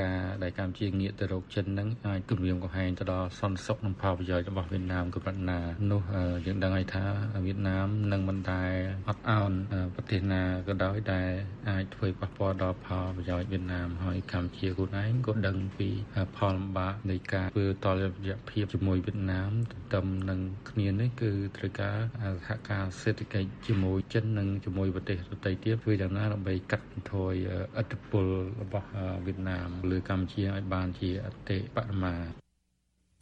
[0.00, 5.60] ការដែលកម្ពុជាងាកទៅរកចិនហ្នឹងអាចគម្រាមកំហែងទៅដល់សន្តិសុខនិងផលប្រយោជន៍របស់វៀតណាមក៏ប៉ុន្តែ
[5.90, 6.02] នោះ
[6.46, 7.04] យើងដឹងហើយថា
[7.46, 8.62] វៀតណាមនឹងមិនតែ
[9.08, 9.52] អត់អោន
[9.94, 11.30] ប្រទេសណាក៏ដោយដែល
[11.70, 15.88] អាចធ្វើប៉ះពាល់ដល់ផលប្រយោជន៍វៀតណាមហើយកម្ពុជាខ្លួនឯងក៏ដឹងពី
[16.36, 20.40] ផលលំបាកនៃការធ្វើតលយៈភាពជាមួយវៀតណាមទន្ទឹមនឹង
[20.70, 21.96] គ្នានេះគឺត្រូវការ
[22.38, 27.32] សហការសេដ្ឋកិច្ចជាមួយចិននិងជាមួយប្រទេសដទៃទៀតធ្វើយ៉ាងណាដើម្បីកាត់បន្ថយ
[27.80, 28.26] ឥទ្ធិពល
[28.62, 28.88] របស់
[29.26, 32.14] វៀតណាមលើកម្ពុជាឲ្យបានជាអតិបរមា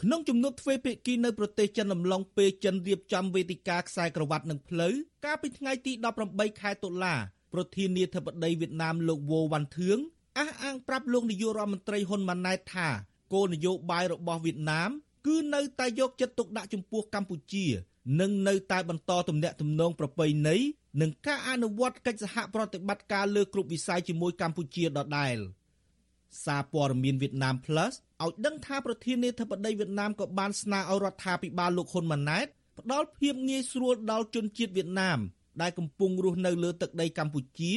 [0.02, 5.92] ក្នុងជំនួបទ្វេភាគីនៅប្រទេសចិនអំឡុងពេលចិនរៀបចំវេទិកាខ្សែក្រវ៉ាត់និងផ្លូវកាលពីថ្ងៃទី
[6.26, 7.14] 18ខែតុលា
[7.52, 9.98] ប្រធានាធិបតីវៀតណាមលោកវ៉ូវ៉ាន់ធឿង
[10.38, 12.88] អះអាងប្រាប់លោកនាយករដ្ឋមន្ត្រីហ៊ុនម៉ាណែតថា
[13.32, 14.90] គោលនយោបាយរបស់វៀតណាម
[15.26, 17.66] គឺនៅតែយកចិត្តទុកដាក់ចំពោះកម្ពុជា
[18.20, 20.56] នឹងនៅតែបន្តទំនាក់ទំនងប្រពៃណី
[21.00, 25.36] និងការអនុវត្តកិច្ចសហប្រតិបត្តិការលើគ្រប់វិស័យជាមួយកម្ពុជាដដែល
[26.44, 27.92] សារព័ត៌មានវៀតណាម Plus
[28.24, 32.46] ឲ្យដឹងថាប្រធានាធិបតីវៀតណាមក៏បានស្នើឲ្យរដ្ឋាភិបាលលោកហ៊ុនម៉ាណែត
[32.78, 35.18] ផ្ដល់ភាពងាយស្រួលដល់ជនជាតិវៀតណាម
[35.62, 37.72] ដែលកំពុងរស់នៅលើទឹកដីកម្ពុជា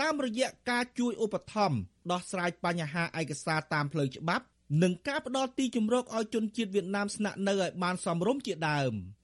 [0.00, 1.78] តាមរយៈការជួយឧបត្ថម្ភ
[2.10, 4.44] ដោះស្រាយបញ្ហាឯកសារតាមផ្លូវច្បាប់
[4.82, 8.94] និងការផ្ដល់ទីជម្រកឲ្យជនជាតិវៀតណាមស្នាក់នៅឲ្យបានសមរម្យជាដើម។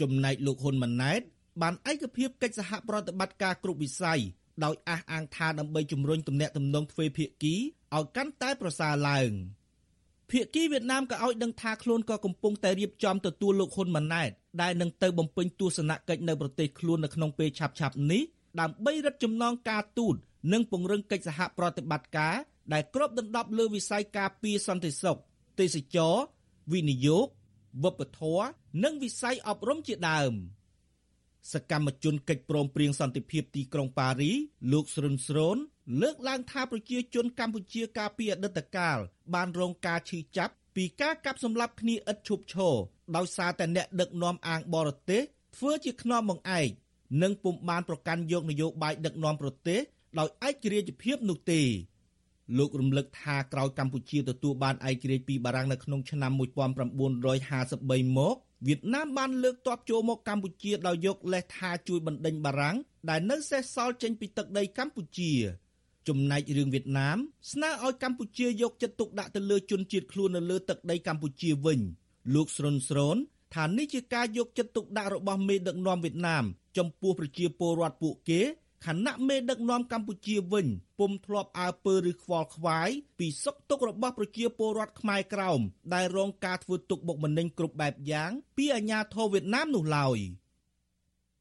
[0.00, 1.20] ចំណែកលោកហ៊ុនម៉ាណែត
[1.62, 4.20] បានឯកភាពកិច្ចសហប្រតិបត្តិការគ្រប់វិស័យ
[4.64, 7.54] ដោយអះអាងថាដើម្បីជំរុញទំនាក់ទំនងទ្វេភាគី
[7.96, 9.30] ឲ្យកាន់តែប្រសើរឡើង
[10.30, 14.30] ភាគីវៀតណាមក៏ឲ្យដឹងថាខ្លួនក៏កំពុងតែរៀបចំទទួលលោកហ៊ុនម៉ាណែត
[14.62, 18.22] ដែលនឹងទៅបំពេញទស្សនកិច្ចនៅប្រទេសខ្លួននៅក្នុងពេលឆាប់ៗនេះ
[18.60, 20.14] ដើម្បីរឹតចំណងការទូត
[20.52, 22.34] និងពង្រឹងកិច្ចសហប្រតិបត្តិការ
[22.72, 25.16] ដែលគ្របដណ្ដប់លើវិស័យការពារសន្តិសុខ
[25.60, 26.14] ទេសចរ
[26.72, 27.26] វិនិយោគ
[27.84, 28.46] វប្បធម៌
[28.84, 30.32] និងវិស័យអប់រំជាដើម
[31.52, 34.32] សកម្មជនកិច្ចព្រមព្រៀងសន្តិភាពទីក្រុងប៉ារី
[34.72, 35.56] លោកស្រុនស្រូន
[36.02, 38.98] លើកឡើងថាប្រជាជនកម្ពុជាកាលពីអតីតកាល
[39.34, 42.74] បានរងការឈឺចាប់ពីការកាប់សម្លាប់គ្នាឥតឈប់ឈរ
[43.16, 45.22] ដោយសារតែអ្នកដឹកនាំអាងបរទេស
[45.56, 46.68] ធ្វើជាខ្នងបង្អែក
[47.22, 49.80] និងពុំបានប្រកាន់យកនយោបាយដឹកនាំប្រទេស
[50.18, 51.62] ដោយឯករាជ្យភាពនោះទេ
[52.58, 58.36] លោករំលឹកថាក្រោយកម្ពុជាទទួលបានឯករាជ្យពីបារាំងនៅក្នុងឆ្នាំ1953មក
[58.66, 62.76] វៀតណាមបានលើកទ័ពចូលមកកម្ពុជាដោយយកលេសថាជួយបណ្ដេញបារាំង
[63.08, 65.32] ដែលនៅសេសសល់ចេញពីទឹកដីកម្ពុជា
[66.08, 67.18] ចំណែករឿងវៀតណាម
[67.52, 71.80] ស្នើឲ្យកម្ពុជាយកចិត្តទុកដាក់ទៅលើជនជាតិខ្លួននៅលើទឹកដីកម្ពុជាវិញ
[72.34, 73.16] លោកស្រុនស្រន
[73.54, 76.44] ថានេះជាការយកចិត្តទុកដាក់របស់មេដឹកនាំវៀតណាម
[76.78, 78.40] ចំពោះប្រជាពលរដ្ឋពួកគេ
[78.86, 80.66] ខណៈមេដឹកនាំកម្ពុជាវិញ
[80.98, 85.60] ពុំធ្លាប់អើពើឬខ្វល់ខ្វាយពីសុខទុក្ខរបស់ប្រជាពលរដ្ឋខ្មែរក្រោម
[85.94, 90.18] ដែលរងការធ្វើទុកបុកម្នេញគ្រប់បែបយ៉ាងពីអាញាធរវៀតណាមនោះឡើយ។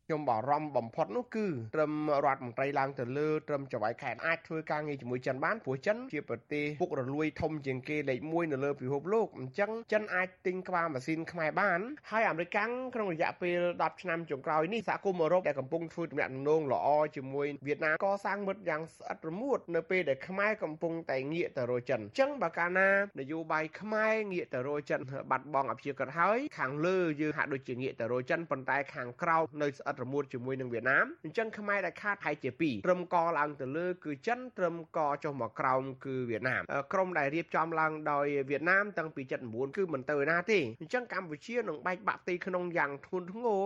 [0.09, 1.91] ខ្ញុំបារម្ភបំផុតនោះគឺត្រឹម
[2.25, 11.79] រដ្ឋមន្ត្រីឡើងទៅលើត្រឹមចៅហ្វាយខេត្តអាចធ្វើការងារជាមួយចិនបានព្រោះចិនជាប្រទេសពុករលួយធំជាងគេលេខ1នៅលើពិភពលោកអញ្ចឹងចិនអាចទិញក្បាលម៉ាស៊ីនខ្មែរបាន
[12.09, 22.89] ហើយអាមេរិកក្នុងរយៈពេល10ឆ្នាំចុងក្រោយនេះសហគមន៍អឺរ៉ុបដែលកំពុងធ្វើទំនាក់ទំនងល្អជាមួយវៀតណាមកសាងមិត្តយ៉ាងស្អិតរមួតនៅពេលដែលខ្មែរកំពុងតែងាកទៅរកចិនអញ្ចឹងបើកាលណា
[23.19, 24.99] នយោបាយខ្មែរងាកទៅរកចិន
[25.31, 36.61] បាត់បង់អភិជាក្រិតហើយខាងលើយើងហាក់ដូចជាងាកទៅរកចិនប៉ុន្តែខាងក្រោមនៅស្អិតរមួតជាមួយនឹងវៀតណាមអញ្ចឹងខ្មែរដែលខាតថៃជា2ត្រឹមកឡើងទៅលើគឺចិនត្រឹមកចុះមកក្រោមគឺវៀតណាម
[36.93, 43.61] ក្រុមដែលរៀបចំឡើងដោយវៀតណាមតាំងពី79គឺមិនទៅណាទេអញ្ចឹងកម្ពុជានឹងបែកបាក់ទីក្នុងយ៉ាងធ្ងន់ធ្ងរ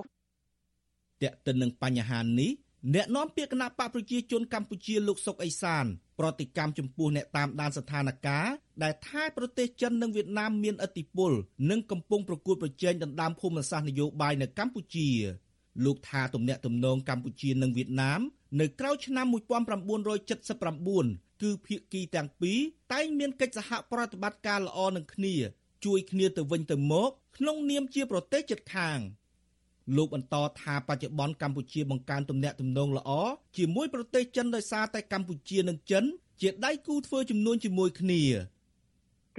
[1.23, 2.51] តេតិននឹងបញ្ហានេះ
[2.95, 5.85] អ្នកនាំពាក្យគណៈបកប្រជាជនកម្ពុជាលោកសុកអេសាន
[6.19, 11.31] ប្រតិកម្មចំពោះអ្នកតាមដានស្ថានភាពដែលថាប្រទេសចិននិងវៀតណាមមានឥទ្ធិពល
[11.69, 15.09] និងកំពុងប្រកួតប្រជែងដណ្ដើមភូមិសាស្ត្រនយោបាយនៅកម្ពុជា
[15.85, 18.21] លោកថាទំនាក់ទំនងកម្ពុជានិងវៀតណាម
[18.59, 22.59] នៅក្រៅឆ្នាំ1979គឺភាគីទាំងពីរ
[22.93, 25.35] តែងមានកិច្ចសហប្រតិបត្តិការល្អនឹងគ្នា
[25.85, 28.99] ជួយគ្នាទៅវិញទៅមកក្នុងនាមជាប្រទេសជិតខាង
[29.95, 33.11] លោកបន្តថាបច្ចុប្បន្នកម្ពុជាបង្កើនទំនាក់ទំនងល្អ
[33.57, 36.03] ជាមួយប្រទេសចិនដោយសារតែកម្ពុជានិងចិន
[36.41, 38.21] ជាដៃគូធ្វើជំនួញជាមួយគ្នា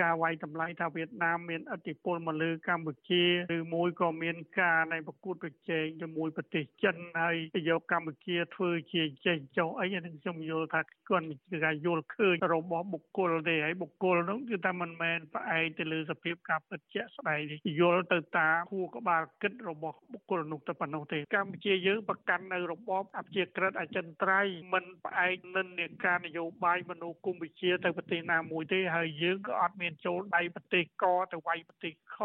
[0.01, 3.25] ការវាយតម្លៃថាវៀតណាមមានឥទ្ធិពលមកលើកម្ពុជា
[3.57, 7.37] ឬមួយក៏មានការនៃប្រកួតប្រជែងជាមួយប្រទេសចិនហើយ
[7.69, 32.17] យកកម្ពុជាធ្វើជាចេះចុះអីអានឹងខ្ញុំយល់ថាគាត់គឺការយល់ឃើញរបស់បុគ្គលទេហើយបុគ្គលនោះគឺថាមិនមែនផ្អែកទៅលើសភាពការពិតជាក់ស្ដែងទេយល់ទៅតាមខួរក្បាលគិតរបស់បុគ្គលនោះទៅប៉ុណ្ណោះទេកម្ពុជាយើងប្រកាន់នៅរបបអព្យាក្រឹតអចិន្ត្រៃយ៍មិនផ្អែកនិន្នាការនយោបាយមនោគមវិជ្ជាទៅប្រទេសណាមួយទេហើយយើងក៏អត់មានចូលដៃប្រទេសកទៅវាយប្រទេសខ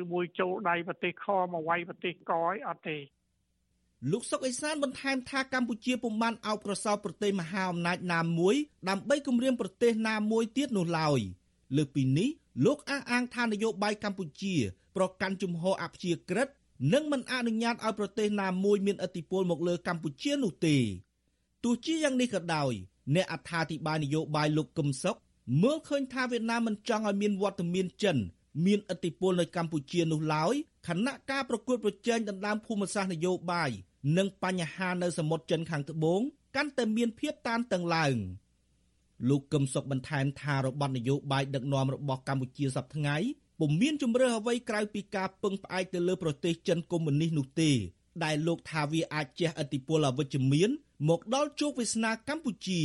[0.00, 2.98] ឬមួយចូលដៃប្រទេសខមកវាយប្រទេសកឲ្យអត់ទេ
[4.10, 8.56] លោកសុកអេសានបន្ថែមថាកម្ពុជាពុំបានអោបក្រសោបប្រទេសមហាអំណាចណាមួយ
[8.88, 11.20] ដើម្បីគម្រាមប្រទេសណាមួយទៀតនោះឡើយ
[11.76, 12.30] លើសពីនេះ
[12.64, 14.54] លោកអះអាងថានយោបាយកម្ពុជា
[14.96, 16.48] ប្រកាន់ជំហរអព្យាក្រឹត
[16.92, 20.76] និងមិនអនុញ្ញាតឲ្យប្រទេសណាមួយមានឥទ្ធិពលមកលើកម្ពុជានោះទេ
[21.64, 22.72] ទោះជាយ៉ាងនេះក៏ដោយ
[23.14, 25.16] អ្នកអត្ថាធិប្បាយនយោបាយលោកកឹមសុខ
[25.60, 28.16] មើលឃើញថាវៀតណាមមិនចង់ឲ្យមានវត្តមានចិន
[28.66, 30.54] មានឥទ្ធិពលនៅកម្ពុជានោះឡើយ
[30.88, 33.70] ខណៈការប្រកួតប្រជែងដណ្ដើមភូមិសាស្ត្រនយោបាយ
[34.16, 36.20] និងបញ្ហានៅសមុទ្រចិនខាងត្បូង
[36.56, 38.16] កាន់តែមានភាពតានតឹងឡើង
[39.28, 43.16] លោកកឹមសុខបន្ថែមថារបបនយោបាយដឹកនាំរបស់កម្ពុជាសប្តាហ៍ថ្ងៃ
[43.60, 47.70] ពុំមានជំរឿអ្វីក្រៅពីការពឹងផ្អែកទៅលើប្រទេសចិនកុម្មុយនីសនោះទេ
[48.24, 50.70] ដែលលោកថាវាអាចជះឥទ្ធិពលអវិជ្ជមាន
[51.08, 52.82] មកដល់ជោគវាសនាកម្ពុជា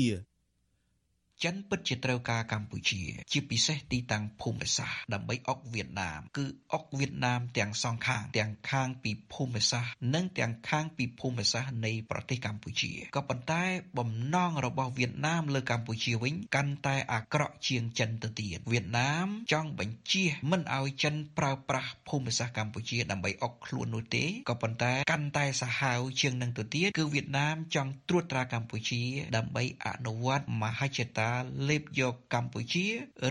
[1.44, 13.64] ចិនពិតជាត្រូវការកម្ពុជា ជាពិសេសទីតាំងភូមិសាស្ត្រដើម្បីអុកវៀតណាមគឺអុកវៀតណាមទាំងសងខាងទាំងខាងពីភូមិសាស្ត្រនិងទាំងខាងពីភូមិសាស្ត្រនៃប្រទេសកម្ពុជាក៏ប៉ុន្តែ
[13.98, 29.02] បំណងរបស់វៀតណាមលើកម្ពុជាវិញកាន់តែអាក្រក់ជាងចិនទៅទៀតវៀតណាមចង់បញ្ជាមិនឲ្យចិនប្រើប្រាស់ភូមិសាស្ត្រកម្ពុជាដើម្បីអុកខ្លួននោះទេក៏ប៉ុន្តែកាន់តែសាហាវជាងនឹងទៅទៀតគឺវៀតណាមចង់ត្រួតត្រាកម្ពុជា
[29.36, 32.86] ដើម្បីអនុវត្តមហិច្ឆតាការលេបយកកម្ពុជា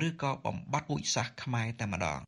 [0.08, 2.20] ឬក៏បំបត្តិពូជសាសន៍ខ្មែរតែម្ដង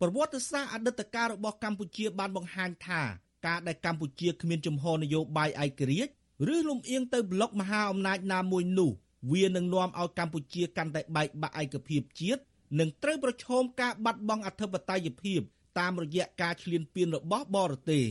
[0.00, 3.02] ប្រវត្តិសាស្ត្រអតីតកាលរបស់កម្ពុជាបានបង្ហាញថា
[3.46, 6.12] ការដែលកម្ពុជាគ្មានជំហរនយោបាយឯករាជ្យ
[6.54, 8.90] ឬលំអៀងទៅប្លុកមហាអំណាចណាមួយនោះ
[9.32, 12.42] វានឹងនាំឲ្យកម្ពុជាកាន់តែបែកបាក់ឯកភាពជាតិ
[12.78, 15.40] និងត្រូវប្រឈមការបាត់បង់អធិបតេយ្យភាព
[15.78, 18.04] តាមរយៈការឈ្លានពានរបស់បរទេស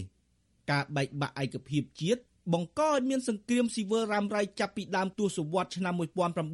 [0.71, 2.21] ការបែកបាក់ឯកភាពជាតិ
[2.53, 5.93] បង្កឲ្យមានសង្គ្រាមស៊ីវិលរ៉ាំរ៉ៃចាប់ពីដើមទសវត្សរ៍ឆ្នាំ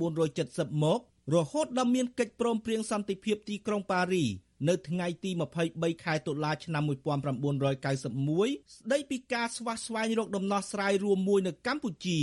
[0.05, 0.99] 1970មក
[1.33, 4.25] រហូតដល់មានកិច្ចព្រមព្រៀងសន្តិភាពទីក្រុងប៉ារី
[4.69, 5.31] នៅថ្ងៃទី
[5.67, 12.21] 23ខែតុលាឆ្នាំ1991ស្ដីពីការស្វះស្វែងរកដំណោះស្រាយរួមមួយនៅកម្ពុជា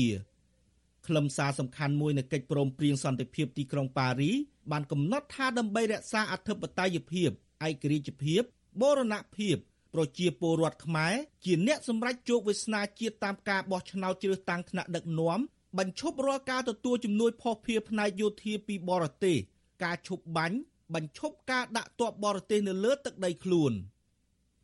[1.06, 4.30] ខ្លឹមសារសំខាន់មួយនៃកិច្ចព្រមព្រៀងសន្តិភាពទីក្រុងប៉ារី
[4.72, 7.30] បានកំណត់ថាដើម្បីរក្សាអធិបតេយ្យភាព
[7.66, 8.42] ឯករាជ្យភាព
[8.80, 9.56] បូរណភាព
[9.94, 11.14] ប្រជាពលរដ្ឋខ្មែរ
[11.44, 15.40] ជាអ្នកសម្រេចជោគវាសនាជាតិតាមការបោះឆ្នោតជ្រើសតាំងថ្នាក់ដឹកនាំ
[15.78, 19.36] បញ្ឈប់រាល់ការទទួលជំនួយផុសភៀផ្នែកយោធាពីបរទេស
[19.84, 20.58] ការឈប់បាញ់
[20.94, 23.72] បញ្ឈប់ការដាក់ទ័ពបរទេសនៅលើទឹកដីខ្លួន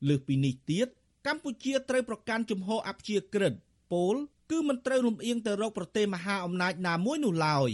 [0.09, 0.87] លើសពីនេះទៀត
[1.26, 3.53] កម្ពុជាត្រូវប្រកាន់ជំហរអព្យាក្រឹត
[3.93, 4.14] ពោល
[4.51, 7.70] គឺមិនត្រូវរំអៀងទៅរកប្រទេសមហាអំណាចណាមួយនោះឡើយ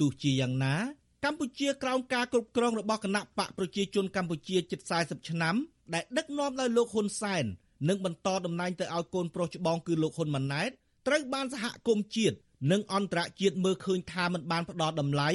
[0.00, 0.76] ទោះជាយ៉ាងណា
[1.24, 5.56] កម្ពុជាក្រោមការគ្រប់គ្រងរបស់គណៈបកប្រជាជនកម្ពុជាជិត40ឆ្នាំ
[5.94, 7.44] ដែលដឹកនាំដោយលោកហ៊ុនសែន
[7.88, 10.70] និងបន្តតំណែងទៅឲ្យកូនប្រុសច្បងគឺលោកហ៊ុនម៉ាណែត
[11.06, 12.36] ត្រូវបានសហគមន៍ជាតិ
[12.70, 15.30] និងអន្តរជាតិមើលឃើញថាមិនបានផ្ដល់តម្លៃ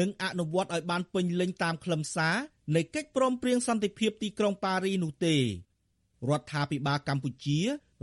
[0.00, 2.36] និងអនុវត្តឲ្យបានពេញលេញតាមខ្លឹមសារ
[2.76, 5.40] នៃកិច្ចព្រមព្រៀងសន្តិភាពទីក្រុងប៉ារីនោះទេរ
[6.40, 7.60] ដ្ឋាភិបាលកម្ពុជា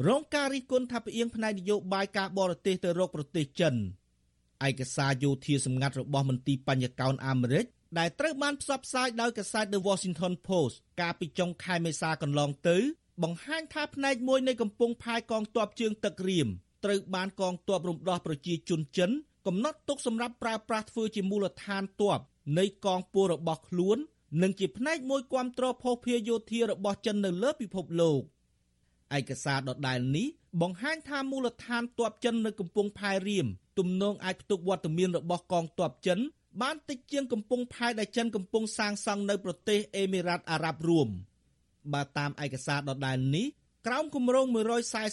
[0.07, 3.75] រងការរិះគន់ថាផ្អៀងផ្នែកនយោបាយការបរទេសទៅរកប្រទេសចិន
[4.67, 7.65] ឯកសារយោធាសម្ងាត់របស់មន្ទីរបញ្ញកោណអាមេរិក
[7.97, 12.77] ដែលត្រូវបានផ្សព្វផ្សាយដោយកាសែត The Washington Post កាលពីចុងខែមេសាកន្លងទៅ
[13.23, 16.47] បង្ហាញថាផ្នែកមួយនៃកំពង់ផែកងទ័ពជើងទឹករៀម
[16.83, 19.11] ត្រូវបានកងទ័ពរំដោះប្រជាជនចិន
[19.47, 22.19] កំណត់ទុកសម្រាប់ប្រើប្រាស់ធ្វើជាមូលដ្ឋានទ័ព
[22.59, 23.97] នៃកងពលរបស់ខ្លួន
[24.41, 28.21] និងជាផ្នែកមួយគ្រប់គ្រងភោភាយោធារបស់ចិននៅលើពិភពលោក
[29.17, 30.27] ឯកសារដដែលនេះ
[30.61, 33.47] បង្ហាញថាមូលដ្ឋានទ័ពចិននៅកំពង់ផែរៀម
[33.79, 36.19] ទំនងអាចផ្ទុកវត្តមានរបស់កងទ័ពចិន
[36.61, 41.07] បានតិចជាងកំពង់ផែដែលចិនកំពុងសាងសង់នៅប្រទេសអេមីរ៉ាតអារ៉ាប់រួម
[41.93, 43.47] បើតាមឯកសារដដែលនេះ
[43.87, 44.45] ក្រោមគម្រោង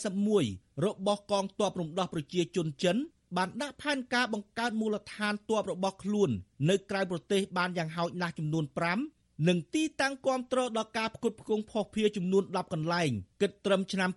[0.08, 2.96] 141របស់កងទ័ពរំដោះប្រជាជនចិន
[3.36, 6.30] បានដាក់ផែនការបង្កើតមូលដ្ឋានទ័ពរបស់ខ្លួន
[6.70, 9.15] នៅក្រៅប្រទេសបានយ៉ាងហោចណាស់ចំនួន5
[9.48, 13.10] និងទីតាំងគាំទ្រដល់ការផ្គត់ផ្គង់ផុសភារចំនួន10កន្លែង
[13.42, 14.10] គិតត្រឹមឆ្នាំ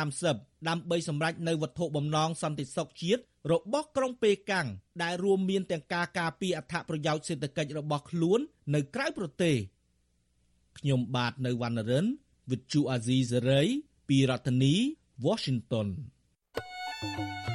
[0.00, 4.66] 2030ដើម្បីសម្រេចនៅវត្ថុបំណងសន្តិសុខជាតិរបស់ក្រុងប៉េកាំង
[5.02, 8.40] ដែលរួមមានទាំងការការពារអត្ថប្រយោជន៍សេដ្ឋកិច្ចរបស់ខ្លួន
[8.74, 9.56] នៅក្រៅប្រទេស
[10.78, 12.06] ខ្ញុំបាទនៅវណ្ណរិន
[12.48, 13.68] with Chu Azizi Saray
[14.08, 14.74] ពីរដ្ឋធានី
[15.26, 15.86] Washington
[17.00, 17.49] thank you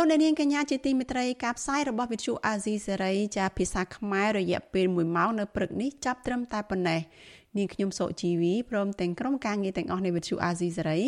[0.00, 7.00] លោកអ្នកនាងកញ្ញាជាទីមេត្រីការផ្សាយរបស់វិទ្យុអាស៊ីសេរីជាភាសាខ្មែររយៈពេល1ម៉ោងនៅព្រឹកនេះចាប់ត្រឹមតែប៉ុណ្ណេះ
[7.56, 11.00] នាងខ្ញុំសុជីវីព្រមទាំងក្រុមការងារទាំងអស់នៃវិទ្យុអាស៊ីសេរី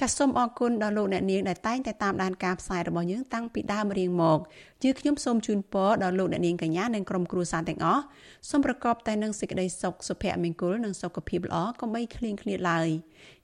[0.00, 4.38] ចាសសូមអរគុណដល់លោកអ្នកនាងដែលតែងតែតាមដានការផ្សាយរបស់យើងតាំងពីដើមរៀងមក
[4.82, 8.02] ជាខ្ញុំសូមជូនពរដល់លោកអ្នកនាងកញ្ញានិងក្រុមគ្រួសារទាំងអស់
[8.50, 12.88] សូមប្រកបតែនឹងសេចក្តីសុខសុភមង្គលនិងសុខភាពល្អកុំបីឃ្លៀងឃ្លាតឡើយ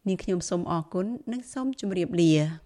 [0.08, 2.65] នាងខ្ញុំសូមអរគុណនិងសូមជម្រាបលា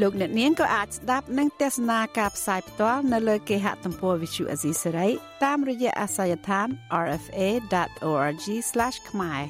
[0.00, 5.08] លោកអ្នកនាងក៏អាចស្ដាប់និងទស្សនាការផ្សាយផ្ទាល់នៅលើគេហទំព័រ Visual Asia សេរី
[5.44, 6.68] តាមរយៈអាសយដ្ឋាន
[7.10, 8.46] rfa.org/
[9.10, 9.42] ខ្មែរ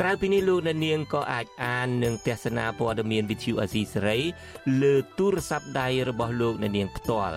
[0.00, 4.18] ក្រៅពីនេះលោកអ្នកនាងក៏អាចអាននិងទស្សនាព័ត៌មាន Visual Asia សេរី
[4.82, 7.36] លើទូរស័ព្ទដៃរបស់លោកអ្នកនាងផ្ទាល់